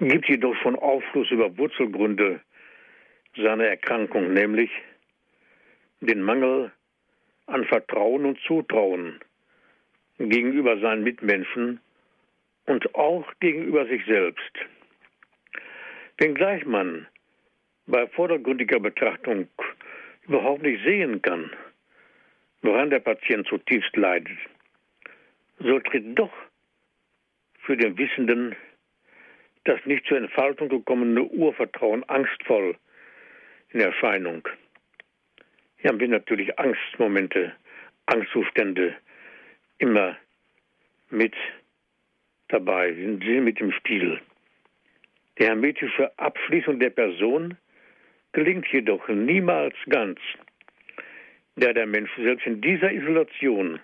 [0.00, 2.40] gibt jedoch schon Aufschluss über Wurzelgründe
[3.36, 4.70] seiner Erkrankung, nämlich
[6.00, 6.72] den Mangel
[7.46, 9.20] an Vertrauen und Zutrauen
[10.18, 11.80] gegenüber seinen Mitmenschen
[12.66, 14.52] und auch gegenüber sich selbst.
[16.18, 17.06] Wenngleich man
[17.86, 19.48] bei vordergründiger Betrachtung
[20.26, 21.50] überhaupt nicht sehen kann,
[22.62, 24.38] woran der Patient zutiefst leidet,
[25.58, 26.32] so tritt doch
[27.60, 28.56] für den Wissenden
[29.64, 32.76] das nicht zur Entfaltung gekommene Urvertrauen angstvoll
[33.70, 34.48] in Erscheinung.
[35.76, 37.52] Hier haben wir natürlich Angstmomente,
[38.06, 38.96] Angstzustände
[39.78, 40.16] immer
[41.10, 41.34] mit
[42.48, 44.20] dabei, sind sie mit im Spiel.
[45.38, 47.56] Die hermetische Abschließung der Person
[48.32, 50.18] gelingt jedoch niemals ganz,
[51.60, 53.80] da der Mensch selbst in dieser Isolation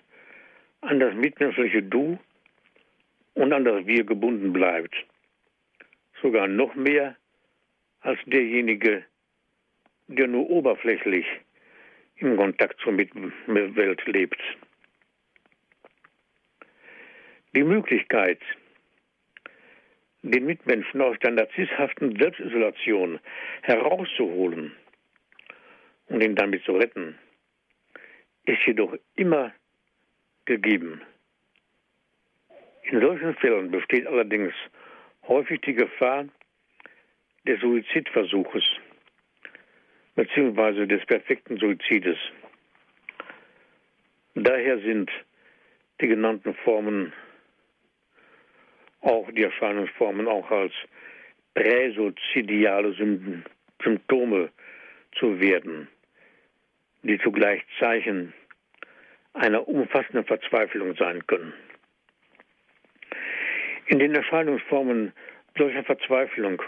[0.81, 2.17] an das mitmenschliche Du
[3.33, 4.95] und an das Wir gebunden bleibt.
[6.21, 7.15] Sogar noch mehr
[8.01, 9.03] als derjenige,
[10.07, 11.25] der nur oberflächlich
[12.17, 14.41] im Kontakt zur Mitwelt lebt.
[17.55, 18.39] Die Möglichkeit,
[20.21, 23.19] den Mitmenschen aus der narzisshaften Selbstisolation
[23.63, 24.71] herauszuholen
[26.07, 27.17] und ihn damit zu retten,
[28.45, 29.53] ist jedoch immer
[30.45, 31.01] gegeben.
[32.83, 34.53] In solchen Fällen besteht allerdings
[35.27, 36.25] häufig die Gefahr
[37.45, 38.63] des Suizidversuches
[40.15, 42.17] beziehungsweise des perfekten Suizides.
[44.35, 45.11] Daher sind
[46.01, 47.13] die genannten Formen,
[49.01, 50.73] auch die Erscheinungsformen auch als
[51.53, 52.93] präsuizidiale
[53.81, 54.49] Symptome
[55.17, 55.87] zu werden,
[57.05, 58.33] die zugleich Zeichen
[59.33, 61.53] einer umfassenden Verzweiflung sein können.
[63.87, 65.13] In den Erscheinungsformen
[65.55, 66.61] solcher Verzweiflung,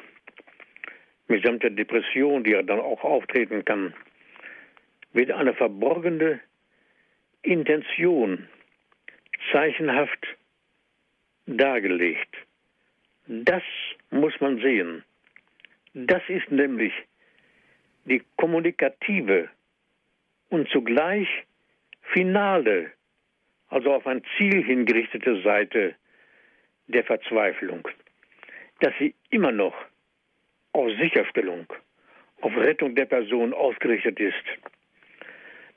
[1.28, 3.94] mitsamt der Depression, die ja dann auch auftreten kann,
[5.14, 6.40] wird eine verborgene
[7.42, 8.48] Intention
[9.52, 10.28] zeichenhaft
[11.48, 12.36] dargelegt.
[13.26, 13.64] Das
[14.12, 15.04] muss man sehen.
[15.96, 16.94] Das ist nämlich
[18.06, 19.50] die kommunikative
[20.50, 21.28] und zugleich
[22.14, 22.92] finale,
[23.70, 25.96] also auf ein Ziel hingerichtete Seite
[26.88, 27.88] der Verzweiflung,
[28.80, 29.76] dass sie immer noch
[30.74, 31.66] auf Sicherstellung,
[32.42, 34.44] auf Rettung der Person ausgerichtet ist,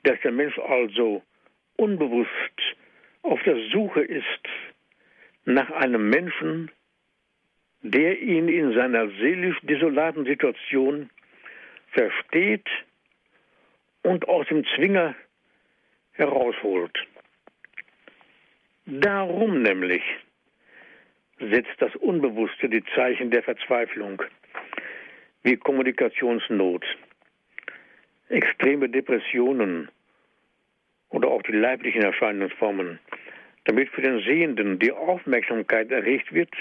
[0.03, 1.21] dass der Mensch also
[1.77, 2.29] unbewusst
[3.23, 4.47] auf der Suche ist
[5.45, 6.71] nach einem Menschen,
[7.81, 11.09] der ihn in seiner seelisch desolaten Situation
[11.91, 12.67] versteht
[14.03, 15.15] und aus dem Zwinger
[16.13, 16.97] herausholt.
[18.85, 20.03] Darum nämlich
[21.39, 24.21] setzt das Unbewusste die Zeichen der Verzweiflung,
[25.43, 26.85] wie Kommunikationsnot,
[28.29, 29.89] extreme Depressionen
[31.09, 32.99] oder auch die leiblichen Erscheinungsformen,
[33.65, 36.53] damit für den Sehenden die Aufmerksamkeit erregt wird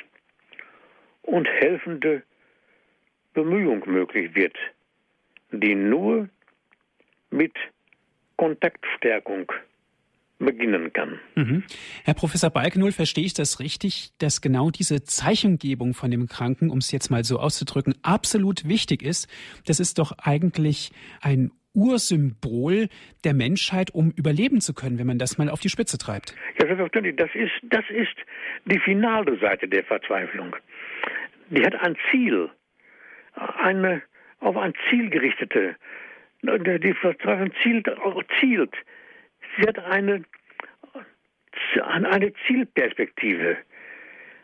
[1.22, 2.22] und helfende
[3.34, 4.57] Bemühung möglich wird,
[5.53, 6.28] die nur
[7.30, 7.52] mit
[8.36, 9.52] Kontaktstärkung
[10.38, 11.20] beginnen kann.
[11.34, 11.64] Mhm.
[12.04, 16.78] Herr Professor Balkenul, verstehe ich das richtig, dass genau diese Zeichengebung von dem Kranken, um
[16.78, 19.28] es jetzt mal so auszudrücken, absolut wichtig ist?
[19.66, 22.88] Das ist doch eigentlich ein Ursymbol
[23.24, 26.34] der Menschheit, um überleben zu können, wenn man das mal auf die Spitze treibt.
[26.58, 27.16] Ja, selbstverständlich.
[27.16, 28.16] Das ist, das ist
[28.64, 30.56] die finale Seite der Verzweiflung.
[31.50, 32.50] Die hat ein Ziel,
[33.34, 34.02] eine
[34.40, 35.76] auf ein Ziel gerichtete.
[36.43, 37.88] Die Verzweiflung zielt,
[38.41, 38.74] zielt
[39.57, 40.24] Sie hat eine,
[41.82, 43.57] eine Zielperspektive,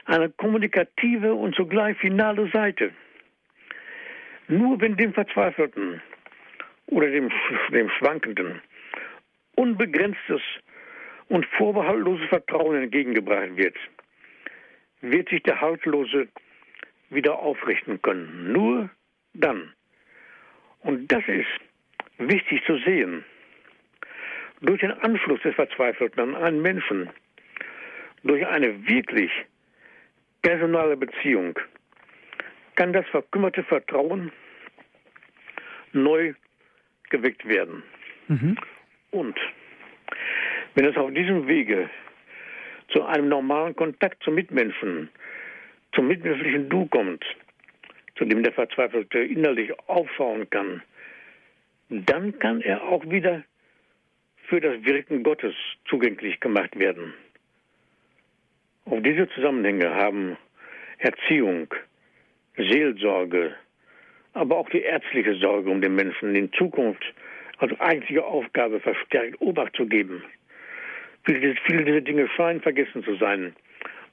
[0.04, 2.92] eine kommunikative und zugleich finale Seite.
[4.48, 6.02] Nur wenn dem Verzweifelten
[6.86, 7.30] oder dem,
[7.72, 8.60] dem Schwankenden
[9.56, 10.42] unbegrenztes
[11.28, 13.76] und vorbehaltloses Vertrauen entgegengebracht wird,
[15.00, 16.28] wird sich der Haltlose
[17.10, 18.52] wieder aufrichten können.
[18.52, 18.90] Nur
[19.34, 19.72] dann.
[20.80, 21.46] Und das ist
[22.18, 23.24] wichtig zu sehen
[24.60, 27.10] durch den Anschluss des Verzweifelten an einen Menschen,
[28.22, 29.30] durch eine wirklich
[30.42, 31.58] personale Beziehung,
[32.74, 34.32] kann das verkümmerte Vertrauen
[35.92, 36.34] neu
[37.10, 37.82] geweckt werden.
[38.28, 38.56] Mhm.
[39.10, 39.38] Und
[40.74, 41.88] wenn es auf diesem Wege
[42.88, 45.08] zu einem normalen Kontakt zum Mitmenschen,
[45.94, 47.24] zum mitmenschlichen Du kommt,
[48.16, 50.82] zu dem der Verzweifelte innerlich aufschauen kann,
[51.88, 53.44] dann kann er auch wieder
[54.48, 55.54] für das Wirken Gottes
[55.88, 57.14] zugänglich gemacht werden.
[58.84, 60.36] Auf diese Zusammenhänge haben
[60.98, 61.72] Erziehung,
[62.56, 63.54] Seelsorge,
[64.32, 67.04] aber auch die ärztliche Sorge um den Menschen in Zukunft
[67.58, 70.22] als einzige Aufgabe verstärkt Obacht zu geben.
[71.24, 73.56] Viele, dieser Dinge scheinen vergessen zu sein.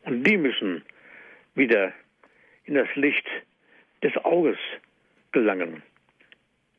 [0.04, 0.84] Und die müssen
[1.56, 1.94] wieder
[2.66, 3.28] in das Licht
[4.02, 4.58] des Auges
[5.32, 5.84] gelangen.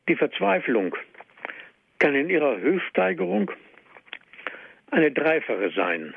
[0.09, 0.95] Die Verzweiflung,
[1.99, 3.51] kann in ihrer Höchststeigerung
[4.91, 6.15] eine dreifache sein.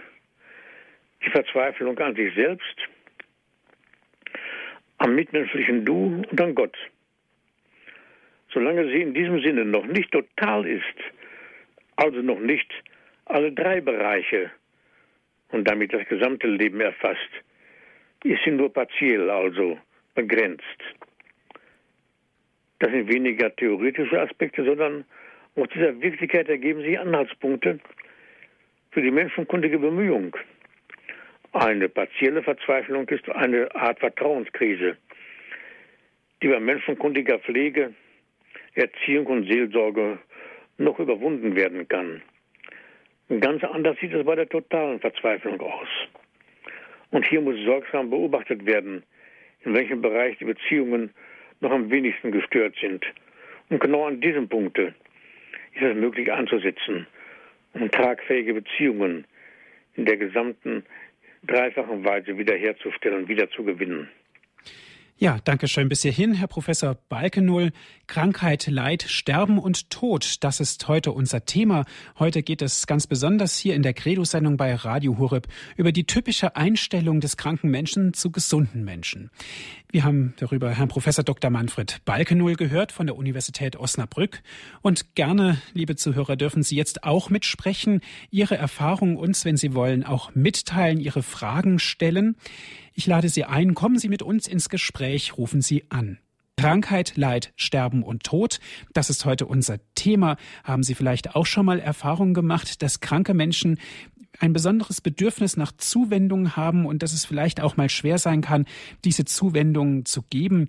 [1.25, 2.75] Die Verzweiflung an sich selbst,
[4.97, 6.75] am mitmenschlichen Du und an Gott.
[8.53, 10.83] Solange sie in diesem Sinne noch nicht total ist,
[11.95, 12.69] also noch nicht
[13.25, 14.51] alle drei Bereiche
[15.49, 17.31] und damit das gesamte Leben erfasst,
[18.23, 19.77] ist sie nur partiell, also
[20.15, 20.63] begrenzt.
[22.79, 25.05] Das sind weniger theoretische Aspekte, sondern
[25.55, 27.79] aus dieser Wirklichkeit ergeben sich Anhaltspunkte
[28.91, 30.35] für die menschenkundige Bemühung.
[31.53, 34.97] Eine partielle Verzweiflung ist eine Art Vertrauenskrise,
[36.43, 37.93] die bei menschenkundiger Pflege,
[38.75, 40.19] Erziehung und Seelsorge
[40.77, 42.21] noch überwunden werden kann.
[43.39, 45.87] Ganz anders sieht es bei der totalen Verzweiflung aus.
[47.09, 49.03] Und hier muss sorgsam beobachtet werden,
[49.61, 51.11] in welchem Bereich die Beziehungen
[51.61, 53.05] noch am wenigsten gestört sind.
[53.69, 54.93] Und genau an diesem Punkte
[55.73, 57.07] ist es möglich anzusetzen,
[57.73, 59.25] um tragfähige Beziehungen
[59.95, 60.83] in der gesamten
[61.43, 64.09] dreifachen Weise wiederherzustellen, wiederzugewinnen.
[65.19, 67.71] Ja, danke schön bis hierhin, Herr Professor Balkenull.
[68.05, 71.85] Krankheit, Leid, Sterben und Tod, das ist heute unser Thema.
[72.19, 76.55] Heute geht es ganz besonders hier in der Credo-Sendung bei Radio Hureb über die typische
[76.55, 79.31] Einstellung des kranken Menschen zu gesunden Menschen.
[79.91, 81.49] Wir haben darüber Herrn Professor Dr.
[81.49, 84.43] Manfred Balkenull gehört von der Universität Osnabrück.
[84.83, 90.03] Und gerne, liebe Zuhörer, dürfen Sie jetzt auch mitsprechen, Ihre Erfahrungen uns, wenn Sie wollen,
[90.03, 92.35] auch mitteilen, Ihre Fragen stellen.
[92.99, 96.17] Ich lade Sie ein, kommen Sie mit uns ins Gespräch, rufen Sie an.
[96.57, 98.59] Krankheit, Leid, Sterben und Tod,
[98.91, 100.35] das ist heute unser Thema.
[100.63, 103.77] Haben Sie vielleicht auch schon mal Erfahrungen gemacht, dass kranke Menschen
[104.39, 108.65] ein besonderes Bedürfnis nach Zuwendung haben und dass es vielleicht auch mal schwer sein kann,
[109.05, 110.67] diese Zuwendung zu geben?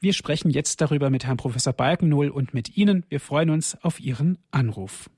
[0.00, 3.04] Wir sprechen jetzt darüber mit Herrn Professor Balkennohl und mit Ihnen.
[3.10, 5.10] Wir freuen uns auf Ihren Anruf.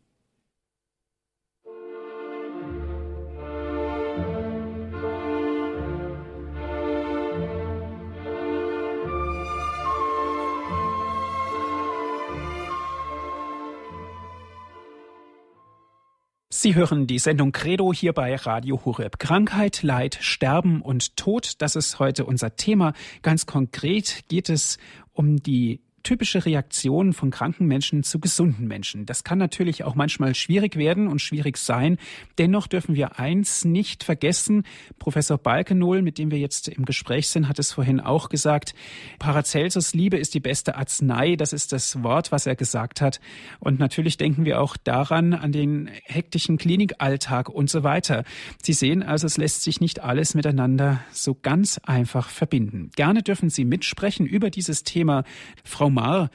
[16.61, 19.21] Sie hören die Sendung Credo hier bei Radio Horeb.
[19.21, 22.95] Krankheit, Leid, Sterben und Tod, das ist heute unser Thema.
[23.23, 24.79] Ganz konkret geht es
[25.13, 25.79] um die
[26.09, 29.05] typische Reaktion von kranken Menschen zu gesunden Menschen.
[29.05, 31.99] Das kann natürlich auch manchmal schwierig werden und schwierig sein.
[32.39, 34.63] Dennoch dürfen wir eins nicht vergessen.
[34.99, 38.75] Professor Balkenohl, mit dem wir jetzt im Gespräch sind, hat es vorhin auch gesagt.
[39.19, 41.37] Paracelsus Liebe ist die beste Arznei.
[41.37, 43.21] Das ist das Wort, was er gesagt hat.
[43.61, 48.25] Und natürlich denken wir auch daran, an den hektischen Klinikalltag und so weiter.
[48.63, 52.93] Sie sehen also, es lässt sich nicht alles miteinander so ganz einfach verbinden.
[52.97, 55.25] Gerne dürfen Sie mitsprechen über dieses Thema.
[55.65, 56.31] Frau Mar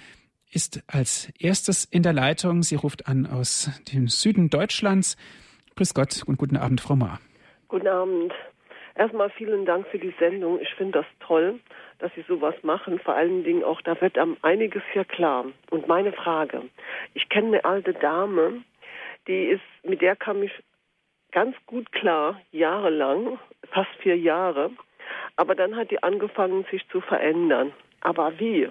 [0.51, 2.63] ist als erstes in der Leitung.
[2.63, 5.15] Sie ruft an aus dem Süden Deutschlands.
[5.77, 7.19] Grüß Gott und guten Abend, Frau Mar.
[7.69, 8.33] Guten Abend.
[8.95, 10.59] Erstmal vielen Dank für die Sendung.
[10.59, 11.61] Ich finde das toll,
[11.99, 12.99] dass Sie sowas machen.
[12.99, 15.45] Vor allen Dingen auch, da wird einem einiges hier klar.
[15.71, 16.63] Und meine Frage.
[17.13, 18.63] Ich kenne eine alte Dame,
[19.27, 20.51] die ist, mit der kam ich
[21.31, 23.39] ganz gut klar, jahrelang,
[23.71, 24.71] fast vier Jahre.
[25.37, 27.71] Aber dann hat die angefangen, sich zu verändern.
[28.01, 28.69] Aber wie?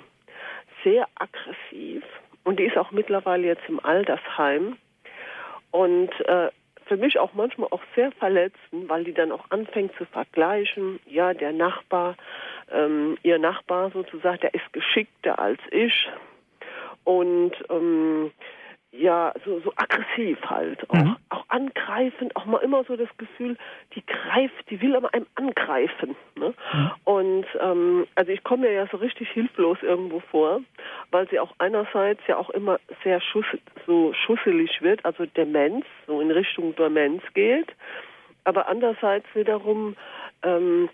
[0.85, 2.03] Sehr aggressiv
[2.45, 4.77] und die ist auch mittlerweile jetzt im Altersheim
[5.71, 6.51] und äh,
[6.87, 11.01] für mich auch manchmal auch sehr verletzend, weil die dann auch anfängt zu vergleichen.
[11.07, 12.17] Ja, der Nachbar,
[12.71, 16.09] ähm, ihr Nachbar sozusagen, der ist geschickter als ich
[17.05, 18.33] und ähm,
[18.93, 21.17] ja, so, so aggressiv halt, auch, mhm.
[21.43, 23.57] Auch angreifend, auch mal immer so das Gefühl,
[23.95, 26.17] die greift, die will immer einem angreifen.
[26.37, 26.55] Ne?
[26.73, 26.91] Mhm.
[27.05, 30.61] Und ähm, also ich komme mir ja so richtig hilflos irgendwo vor,
[31.11, 33.47] weil sie auch einerseits ja auch immer sehr schuss,
[33.87, 37.69] so schusselig wird, also Demenz, so in Richtung Demenz geht,
[38.45, 39.97] aber andererseits wiederum
[40.43, 40.89] ähm,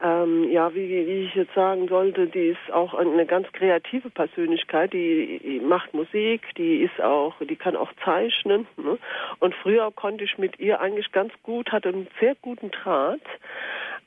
[0.00, 4.92] ähm, ja, wie, wie ich jetzt sagen sollte, die ist auch eine ganz kreative Persönlichkeit,
[4.92, 8.66] die, die macht Musik, die ist auch, die kann auch zeichnen.
[8.76, 8.98] Ne?
[9.40, 13.20] Und früher konnte ich mit ihr eigentlich ganz gut, hatte einen sehr guten Draht.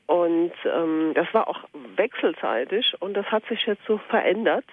[0.06, 1.60] Und ähm, das war auch
[1.96, 4.64] wechselseitig und das hat sich jetzt so verändert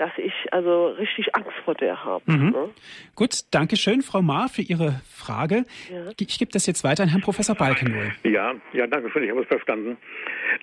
[0.00, 2.24] dass ich also richtig Angst vor der habe.
[2.24, 2.50] Mhm.
[2.50, 2.70] Ne?
[3.14, 5.66] Gut, danke schön, Frau Maar, für Ihre Frage.
[5.92, 6.10] Ja.
[6.18, 8.10] Ich gebe das jetzt weiter an Herrn Professor Balkenwohl.
[8.24, 9.98] Ja, ja, danke schön, ich habe es verstanden.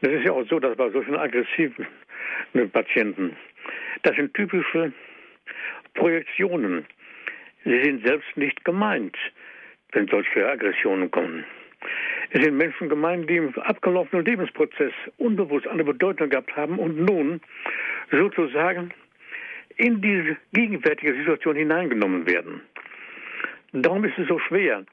[0.01, 1.85] Das ist ja auch so, dass bei solchen aggressiven
[2.73, 3.37] Patienten,
[4.01, 4.91] das sind typische
[5.93, 6.87] Projektionen.
[7.63, 9.15] Sie sind selbst nicht gemeint,
[9.91, 11.45] wenn solche Aggressionen kommen.
[12.31, 17.39] Es sind Menschen gemeint, die im abgelaufenen Lebensprozess unbewusst eine Bedeutung gehabt haben und nun
[18.09, 18.91] sozusagen
[19.77, 22.61] in diese gegenwärtige Situation hineingenommen werden.
[23.71, 24.83] Darum ist es so schwer,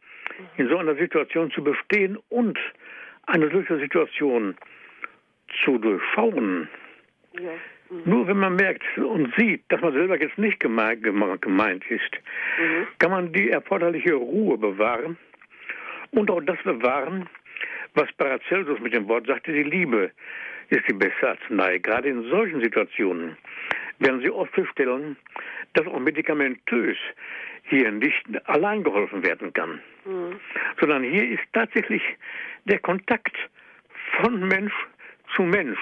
[0.56, 2.58] in so einer Situation zu bestehen und
[3.26, 4.56] eine solche Situation
[5.64, 6.68] zu durchschauen.
[7.38, 7.50] Ja.
[7.90, 8.02] Mhm.
[8.04, 12.10] Nur wenn man merkt und sieht, dass man selber jetzt nicht gemeint, gemeint ist,
[12.60, 12.86] mhm.
[12.98, 15.16] kann man die erforderliche Ruhe bewahren
[16.10, 17.28] und auch das bewahren,
[17.94, 20.10] was Paracelsus mit dem Wort sagte, die Liebe
[20.70, 21.78] ist die beste Arznei.
[21.78, 23.36] Gerade in solchen Situationen
[23.98, 25.16] werden Sie oft feststellen,
[25.74, 26.96] dass auch medikamentös
[27.64, 30.38] hier nicht allein geholfen werden kann, mhm.
[30.80, 32.02] sondern hier ist tatsächlich
[32.64, 33.36] der Kontakt
[34.20, 34.74] von Mensch
[35.34, 35.78] zu Mensch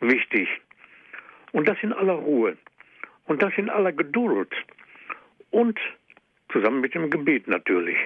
[0.00, 0.48] wichtig.
[1.52, 2.56] Und das in aller Ruhe.
[3.26, 4.52] Und das in aller Geduld.
[5.50, 5.78] Und
[6.50, 7.96] zusammen mit dem Gebet natürlich.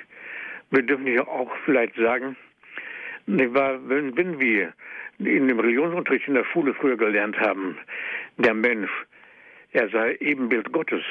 [0.71, 2.37] Wir dürfen ja auch vielleicht sagen,
[3.27, 4.73] wenn, wenn wir
[5.19, 7.79] in dem Religionsunterricht in der Schule früher gelernt haben,
[8.37, 8.91] der Mensch,
[9.73, 11.03] er sei Ebenbild Gottes.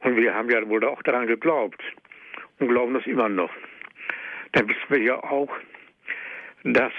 [0.00, 1.82] Und wir haben ja wohl auch daran geglaubt
[2.58, 3.50] und glauben das immer noch.
[4.52, 5.50] Dann wissen wir ja auch,
[6.64, 6.92] dass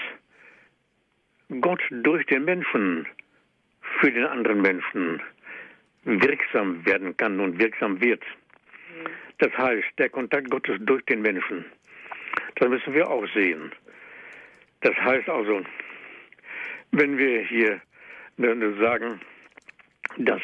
[1.60, 3.06] Gott durch den Menschen
[4.00, 5.20] für den anderen Menschen
[6.04, 8.22] wirksam werden kann und wirksam wird.
[9.38, 11.64] Das heißt, der Kontakt Gottes durch den Menschen,
[12.56, 13.72] das müssen wir auch sehen.
[14.80, 15.62] Das heißt also,
[16.92, 17.80] wenn wir hier
[18.80, 19.20] sagen,
[20.18, 20.40] dass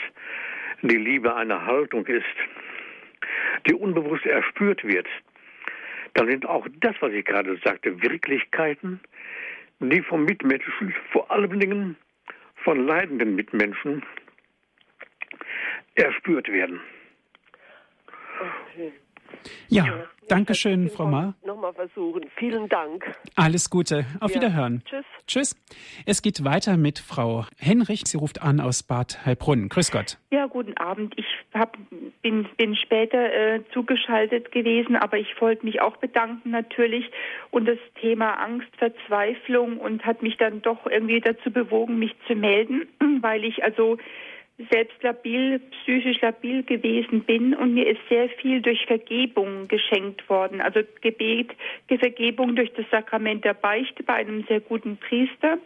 [0.82, 2.24] die Liebe eine Haltung ist,
[3.66, 5.06] die unbewusst erspürt wird,
[6.14, 9.00] dann sind auch das, was ich gerade sagte, Wirklichkeiten,
[9.80, 11.96] die vom Mitmenschen, vor allen Dingen
[12.56, 14.04] von leidenden Mitmenschen,
[15.94, 16.80] erspürt werden.
[18.40, 18.92] Okay.
[19.68, 21.35] Ja, ja danke schön, Frau Ma.
[21.45, 22.24] Nochmal versuchen.
[22.37, 23.05] Vielen Dank.
[23.35, 24.05] Alles Gute.
[24.20, 24.37] Auf ja.
[24.37, 24.83] Wiederhören.
[24.85, 25.05] Tschüss.
[25.26, 25.57] Tschüss.
[26.07, 28.03] Es geht weiter mit Frau Henrich.
[28.07, 29.68] Sie ruft an aus Bad Heilbrunn.
[29.68, 30.18] Grüß Gott.
[30.31, 31.14] Ja, guten Abend.
[31.16, 31.76] Ich hab,
[32.22, 37.11] bin, bin später äh, zugeschaltet gewesen, aber ich wollte mich auch bedanken natürlich
[37.51, 42.35] und das Thema Angst, Verzweiflung und hat mich dann doch irgendwie dazu bewogen, mich zu
[42.35, 42.89] melden,
[43.20, 43.99] weil ich also
[44.70, 50.61] selbst labil, psychisch labil gewesen bin und mir ist sehr viel durch Vergebung geschenkt worden.
[50.61, 51.52] Also Gebet,
[51.98, 55.59] Vergebung durch das Sakrament der Beichte bei einem sehr guten Priester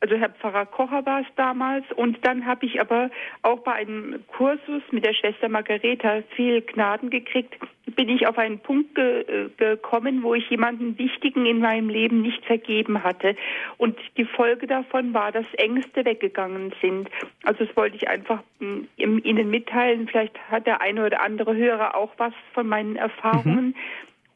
[0.00, 1.84] also Herr Pfarrer Kocher war es damals.
[1.94, 3.10] Und dann habe ich aber
[3.42, 7.54] auch bei einem Kursus mit der Schwester Margareta viel Gnaden gekriegt.
[7.96, 12.44] Bin ich auf einen Punkt ge gekommen, wo ich jemanden Wichtigen in meinem Leben nicht
[12.46, 13.36] vergeben hatte.
[13.76, 17.10] Und die Folge davon war, dass Ängste weggegangen sind.
[17.44, 20.08] Also das wollte ich einfach hm, Ihnen mitteilen.
[20.08, 23.66] Vielleicht hat der eine oder andere Hörer auch was von meinen Erfahrungen.
[23.66, 23.74] Mhm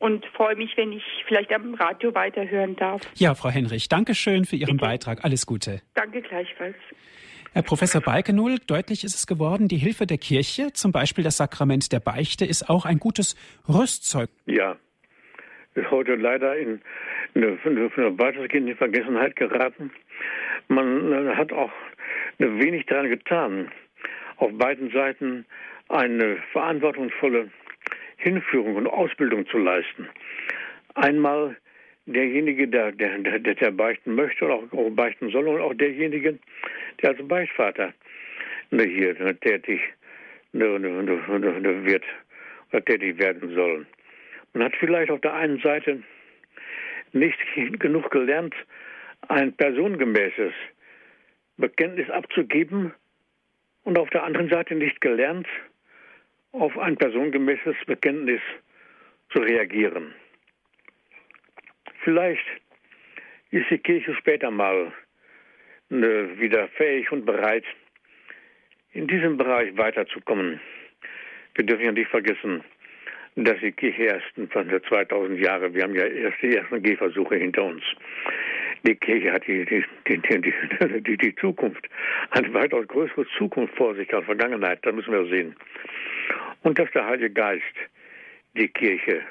[0.05, 3.01] und freue mich, wenn ich vielleicht am Radio weiterhören darf.
[3.15, 4.85] Ja, Frau Henrich, danke schön für Ihren Bitte.
[4.85, 5.25] Beitrag.
[5.25, 5.81] Alles Gute.
[5.95, 6.77] Danke gleichfalls.
[7.55, 11.91] Herr Professor Balkenohl, deutlich ist es geworden, die Hilfe der Kirche, zum Beispiel das Sakrament
[11.91, 13.35] der Beichte, ist auch ein gutes
[13.67, 14.29] Rüstzeug.
[14.45, 14.77] Ja,
[15.75, 16.83] ist heute leider in
[17.35, 19.91] eine, eine weitestgehende Vergessenheit geraten.
[20.69, 21.73] Man äh, hat auch
[22.39, 23.71] wenig daran getan,
[24.37, 25.47] auf beiden Seiten
[25.89, 27.49] eine verantwortungsvolle
[28.25, 30.09] Hinführung und Ausbildung zu leisten.
[30.95, 31.57] Einmal
[32.07, 36.39] derjenige, der, der, der, der beichten möchte auch, auch beichten soll, und auch derjenige,
[37.03, 37.93] der als Beichtvater
[38.71, 39.81] ne, hier ne, tätig
[40.53, 42.05] ne, wird
[42.73, 43.87] oder tätig werden soll.
[44.55, 46.03] Man hat vielleicht auf der einen Seite
[47.13, 47.39] nicht
[47.79, 48.55] genug gelernt,
[49.29, 50.53] ein personengemäßes
[51.59, 52.95] Bekenntnis abzugeben
[53.83, 55.47] und auf der anderen Seite nicht gelernt,
[56.55, 58.41] auf ein personengemäßes Bekenntnis
[59.31, 60.15] zu reagieren.
[62.05, 62.45] Vielleicht
[63.51, 64.93] ist die Kirche später mal
[65.89, 67.65] ne, wieder fähig und bereit,
[68.93, 70.61] in diesem Bereich weiterzukommen.
[71.55, 72.63] Wir dürfen ja nicht vergessen,
[73.37, 77.65] dass die Kirche erst von 2000 Jahre, wir haben ja erst die ersten Gehversuche hinter
[77.65, 77.83] uns.
[78.87, 81.89] Die Kirche hat die, die, die, die, die Zukunft,
[82.31, 85.57] eine weitaus größere Zukunft vor sich als Vergangenheit, das müssen wir sehen.
[86.63, 87.63] Und dass der Heilige Geist
[88.55, 89.23] die Kirche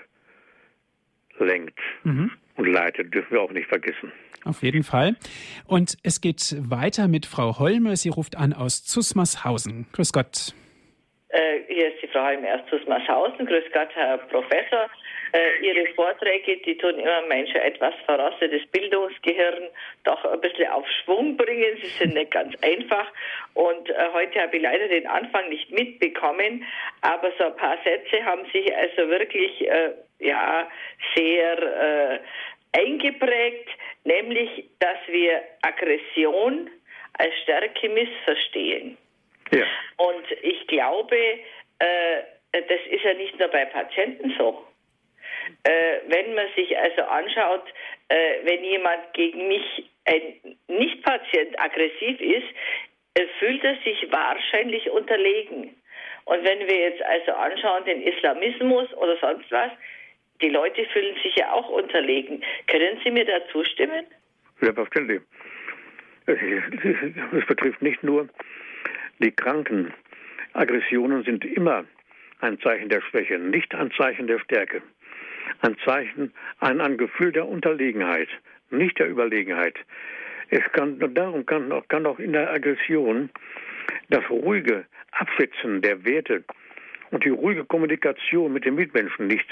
[1.39, 2.31] lenkt mhm.
[2.55, 4.11] und leitet, dürfen wir auch nicht vergessen.
[4.45, 5.15] Auf jeden Fall.
[5.67, 7.95] Und es geht weiter mit Frau Holme.
[7.95, 9.85] Sie ruft an aus Zusmarshausen.
[9.93, 10.53] Grüß Gott.
[11.29, 13.45] Äh, hier ist die Frau Holme aus Zusmarshausen.
[13.45, 14.89] Grüß Gott, Herr Professor.
[15.33, 19.67] Äh, ihre Vorträge, die tun immer Menschen etwas verrostetes Bildungsgehirn
[20.03, 21.75] doch ein bisschen auf Schwung bringen.
[21.81, 23.11] Sie sind nicht ganz einfach.
[23.55, 26.63] Und äh, heute habe ich leider den Anfang nicht mitbekommen,
[27.01, 30.69] aber so ein paar Sätze haben sich also wirklich äh, ja
[31.15, 32.19] sehr äh,
[32.79, 33.69] eingeprägt,
[34.03, 36.69] nämlich, dass wir Aggression
[37.17, 38.97] als Stärke missverstehen.
[39.51, 39.65] Ja.
[39.97, 42.21] Und ich glaube, äh,
[42.51, 44.63] das ist ja nicht nur bei Patienten so.
[45.63, 47.63] Äh, wenn man sich also anschaut,
[48.09, 52.47] äh, wenn jemand gegen mich ein Nicht-Patient aggressiv ist,
[53.15, 55.75] äh, fühlt er sich wahrscheinlich unterlegen.
[56.25, 59.71] Und wenn wir jetzt also anschauen, den Islamismus oder sonst was,
[60.41, 62.43] die Leute fühlen sich ja auch unterlegen.
[62.67, 64.05] Können Sie mir da zustimmen?
[64.59, 65.21] Selbstverständlich.
[66.25, 68.29] Es betrifft nicht nur
[69.19, 69.93] die Kranken.
[70.53, 71.85] Aggressionen sind immer
[72.39, 74.81] ein Zeichen der Schwäche, nicht ein Zeichen der Stärke.
[75.61, 78.29] Ein Zeichen, ein, ein Gefühl der Unterlegenheit,
[78.69, 79.75] nicht der Überlegenheit.
[80.49, 83.29] Es kann, darum kann, kann auch in der Aggression
[84.09, 86.43] das ruhige Abschätzen der Werte
[87.11, 89.47] und die ruhige Kommunikation mit den Mitmenschen nicht,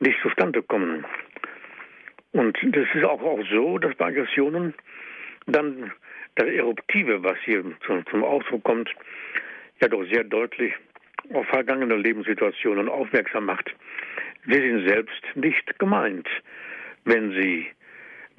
[0.00, 1.04] nicht zustande kommen.
[2.32, 4.74] Und das ist auch, auch so, dass bei Aggressionen
[5.46, 5.92] dann
[6.36, 8.90] das Eruptive, was hier zum, zum Ausdruck kommt,
[9.80, 10.72] ja doch sehr deutlich
[11.34, 13.74] auf vergangene Lebenssituationen aufmerksam macht.
[14.46, 16.26] Sie sind selbst nicht gemeint,
[17.04, 17.66] wenn sie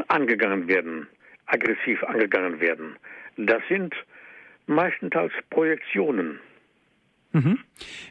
[0.07, 1.07] angegangen werden,
[1.45, 2.97] aggressiv angegangen werden.
[3.37, 3.93] Das sind
[4.65, 6.39] meistenteils Projektionen.
[7.31, 7.59] Mhm.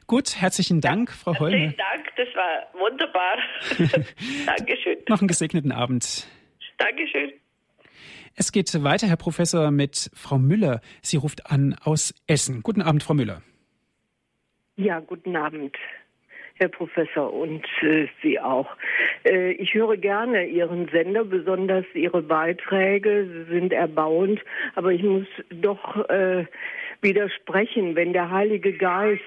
[0.07, 1.57] Gut, herzlichen Dank, Frau Holme.
[1.57, 3.39] Herzlichen Dank, das war wunderbar.
[4.47, 4.99] Dankeschön.
[5.09, 6.27] Noch einen gesegneten Abend.
[6.79, 7.33] Dankeschön.
[8.35, 10.81] Es geht weiter, Herr Professor, mit Frau Müller.
[11.03, 12.63] Sie ruft an aus Essen.
[12.63, 13.43] Guten Abend, Frau Müller.
[14.77, 15.77] Ja, guten Abend,
[16.63, 18.69] Herr Professor, und äh, Sie auch.
[19.25, 23.27] Äh, ich höre gerne Ihren Sender, besonders Ihre Beiträge.
[23.51, 24.41] Sind erbauend,
[24.77, 26.45] aber ich muss doch äh,
[27.01, 29.21] widersprechen, wenn der Heilige Geist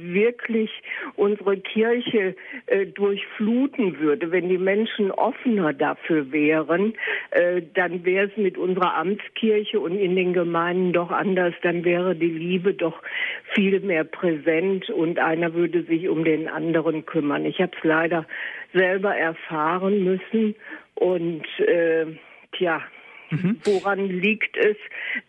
[0.00, 0.70] wirklich
[1.16, 2.34] unsere Kirche
[2.66, 6.94] äh, durchfluten würde, wenn die Menschen offener dafür wären,
[7.30, 11.54] äh, dann wäre es mit unserer Amtskirche und in den Gemeinden doch anders.
[11.62, 13.02] Dann wäre die Liebe doch
[13.54, 17.44] viel mehr präsent und einer würde sich um den anderen kümmern.
[17.44, 18.26] Ich habe es leider
[18.72, 20.54] selber erfahren müssen
[20.94, 22.06] und äh,
[22.52, 22.82] tja,
[23.30, 23.58] Mhm.
[23.64, 24.76] Woran liegt es,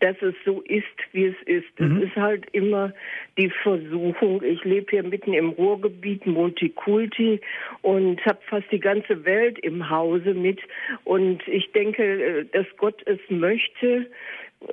[0.00, 1.80] dass es so ist, wie es ist?
[1.80, 1.98] Mhm.
[1.98, 2.92] Es ist halt immer
[3.36, 4.42] die Versuchung.
[4.42, 7.40] Ich lebe hier mitten im Ruhrgebiet, Multikulti,
[7.82, 10.60] und habe fast die ganze Welt im Hause mit.
[11.04, 14.06] Und ich denke, äh, dass Gott es möchte,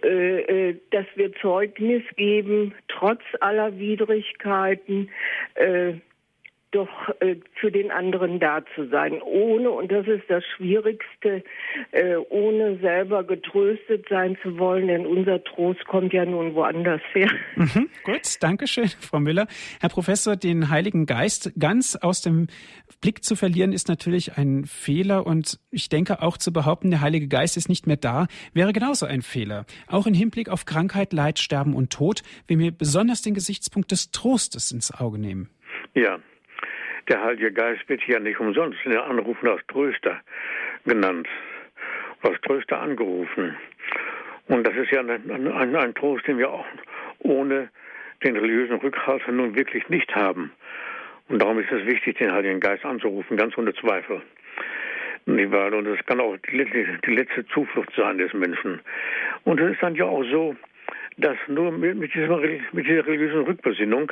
[0.03, 5.09] äh, äh, dass wir Zeugnis geben, trotz aller Widrigkeiten,
[6.77, 11.43] doch äh, für den anderen da zu sein, ohne, und das ist das Schwierigste,
[11.91, 17.29] äh, ohne selber getröstet sein zu wollen, denn unser Trost kommt ja nun woanders her.
[17.57, 19.47] Mhm, gut, danke schön, Frau Müller.
[19.81, 22.47] Herr Professor, den Heiligen Geist ganz aus dem
[23.01, 27.27] Blick zu verlieren, ist natürlich ein Fehler und ich denke auch zu behaupten, der Heilige
[27.27, 29.65] Geist ist nicht mehr da, wäre genauso ein Fehler.
[29.87, 34.11] Auch im Hinblick auf Krankheit, Leid, Sterben und Tod, wenn wir besonders den Gesichtspunkt des
[34.11, 35.49] Trostes ins Auge nehmen.
[35.95, 36.19] Ja,
[37.09, 40.21] der Heilige Geist wird hier nicht umsonst in den Anrufen als Tröster
[40.85, 41.27] genannt,
[42.21, 43.55] als Tröster angerufen.
[44.47, 46.65] Und das ist ja ein, ein, ein Trost, den wir auch
[47.19, 47.69] ohne
[48.23, 50.51] den religiösen Rückhalt nun wirklich nicht haben.
[51.29, 54.21] Und darum ist es wichtig, den Heiligen Geist anzurufen, ganz ohne Zweifel.
[55.25, 58.79] Und das kann auch die letzte, Zuflucht sein des Menschen.
[59.43, 60.55] Und es ist dann ja auch so,
[61.17, 64.11] dass nur mit dieser religiösen Rückbesinnung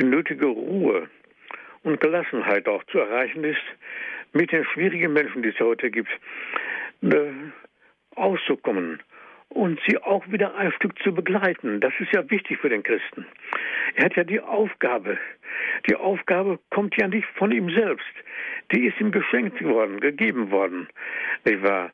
[0.00, 1.08] die nötige Ruhe
[1.88, 3.64] und Gelassenheit auch zu erreichen ist,
[4.32, 6.10] mit den schwierigen Menschen, die es heute gibt,
[7.02, 7.32] äh,
[8.14, 9.02] auszukommen
[9.48, 11.80] und sie auch wieder ein Stück zu begleiten.
[11.80, 13.26] Das ist ja wichtig für den Christen.
[13.94, 15.18] Er hat ja die Aufgabe.
[15.88, 18.04] Die Aufgabe kommt ja nicht von ihm selbst.
[18.72, 20.88] Die ist ihm geschenkt worden, gegeben worden.
[21.46, 21.90] Nicht wahr?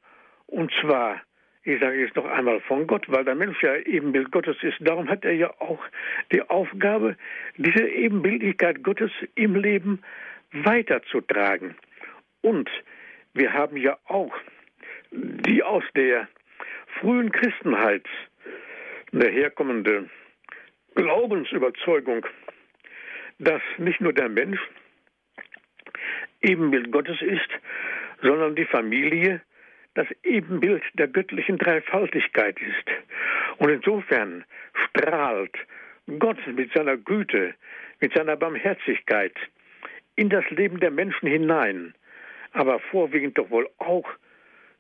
[0.47, 1.22] Und zwar
[1.64, 4.76] ich sage jetzt noch einmal von Gott, weil der Mensch ja Ebenbild Gottes ist.
[4.80, 5.82] Darum hat er ja auch
[6.30, 7.16] die Aufgabe,
[7.56, 10.02] diese Ebenbildlichkeit Gottes im Leben
[10.52, 11.74] weiterzutragen.
[12.42, 12.68] Und
[13.32, 14.34] wir haben ja auch
[15.10, 16.28] die aus der
[17.00, 18.06] frühen Christenheit
[19.12, 20.10] herkommende
[20.94, 22.26] Glaubensüberzeugung,
[23.38, 24.60] dass nicht nur der Mensch
[26.42, 27.48] Ebenbild Gottes ist,
[28.20, 29.40] sondern die Familie
[29.95, 32.90] das Ebenbild der göttlichen Dreifaltigkeit ist.
[33.59, 34.45] Und insofern
[34.88, 35.57] strahlt
[36.18, 37.55] Gott mit seiner Güte,
[38.01, 39.34] mit seiner Barmherzigkeit
[40.16, 41.95] in das Leben der Menschen hinein,
[42.53, 44.09] aber vorwiegend doch wohl auch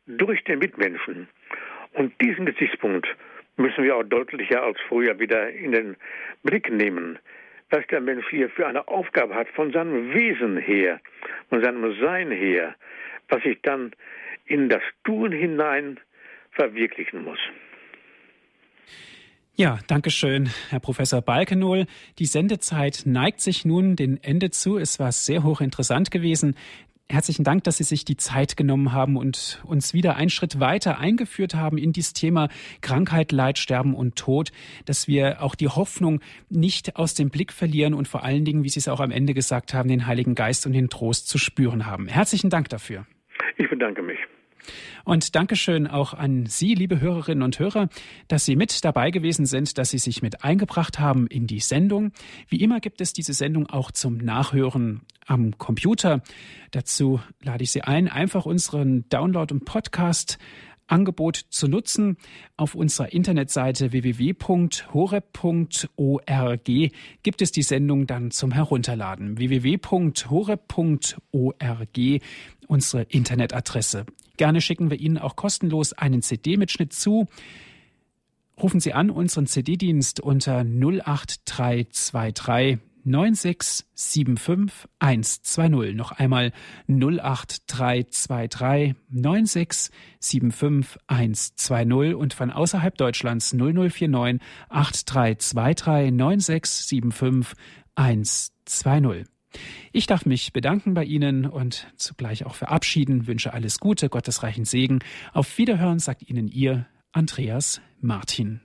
[0.06, 1.28] durch den Mitmenschen.
[1.92, 3.06] Und diesen Gesichtspunkt
[3.56, 5.96] müssen wir auch deutlicher als früher wieder in den
[6.42, 7.18] Blick nehmen,
[7.70, 11.00] was der Mensch hier für eine Aufgabe hat von seinem Wesen her,
[11.48, 12.74] von seinem Sein her,
[13.28, 13.92] was sich dann
[14.46, 16.00] in das Tun hinein
[16.50, 17.38] verwirklichen muss.
[19.56, 21.86] Ja, danke schön, Herr Professor Balkenohl.
[22.18, 24.78] Die Sendezeit neigt sich nun dem Ende zu.
[24.78, 26.56] Es war sehr hochinteressant gewesen.
[27.08, 30.98] Herzlichen Dank, dass Sie sich die Zeit genommen haben und uns wieder einen Schritt weiter
[30.98, 32.48] eingeführt haben in dieses Thema
[32.80, 34.50] Krankheit, Leid, Sterben und Tod,
[34.86, 38.70] dass wir auch die Hoffnung nicht aus dem Blick verlieren und vor allen Dingen, wie
[38.70, 41.86] Sie es auch am Ende gesagt haben, den Heiligen Geist und den Trost zu spüren
[41.86, 42.08] haben.
[42.08, 43.06] Herzlichen Dank dafür.
[43.56, 44.18] Ich bedanke mich.
[45.04, 47.88] Und Dankeschön auch an Sie, liebe Hörerinnen und Hörer,
[48.28, 52.12] dass Sie mit dabei gewesen sind, dass Sie sich mit eingebracht haben in die Sendung.
[52.48, 56.22] Wie immer gibt es diese Sendung auch zum Nachhören am Computer.
[56.70, 60.38] Dazu lade ich Sie ein, einfach unseren Download- und Podcast
[60.86, 62.16] Angebot zu nutzen.
[62.56, 64.82] Auf unserer Internetseite www.horeb.org
[67.22, 69.38] gibt es die Sendung dann zum Herunterladen.
[69.38, 69.98] www.horeb.org,
[72.66, 74.06] unsere Internetadresse.
[74.36, 77.28] Gerne schicken wir Ihnen auch kostenlos einen CD-Mitschnitt zu.
[78.60, 85.94] Rufen Sie an unseren CD-Dienst unter 08323 9675 120.
[85.94, 86.52] Noch einmal
[86.88, 97.56] 08323 9675 120 und von außerhalb Deutschlands 0049 8323 9675
[97.94, 99.33] 120.
[99.92, 104.64] Ich darf mich bedanken bei Ihnen und zugleich auch verabschieden, wünsche alles Gute, Gottes reichen
[104.64, 105.00] Segen.
[105.32, 108.60] Auf Wiederhören sagt Ihnen Ihr Andreas Martin.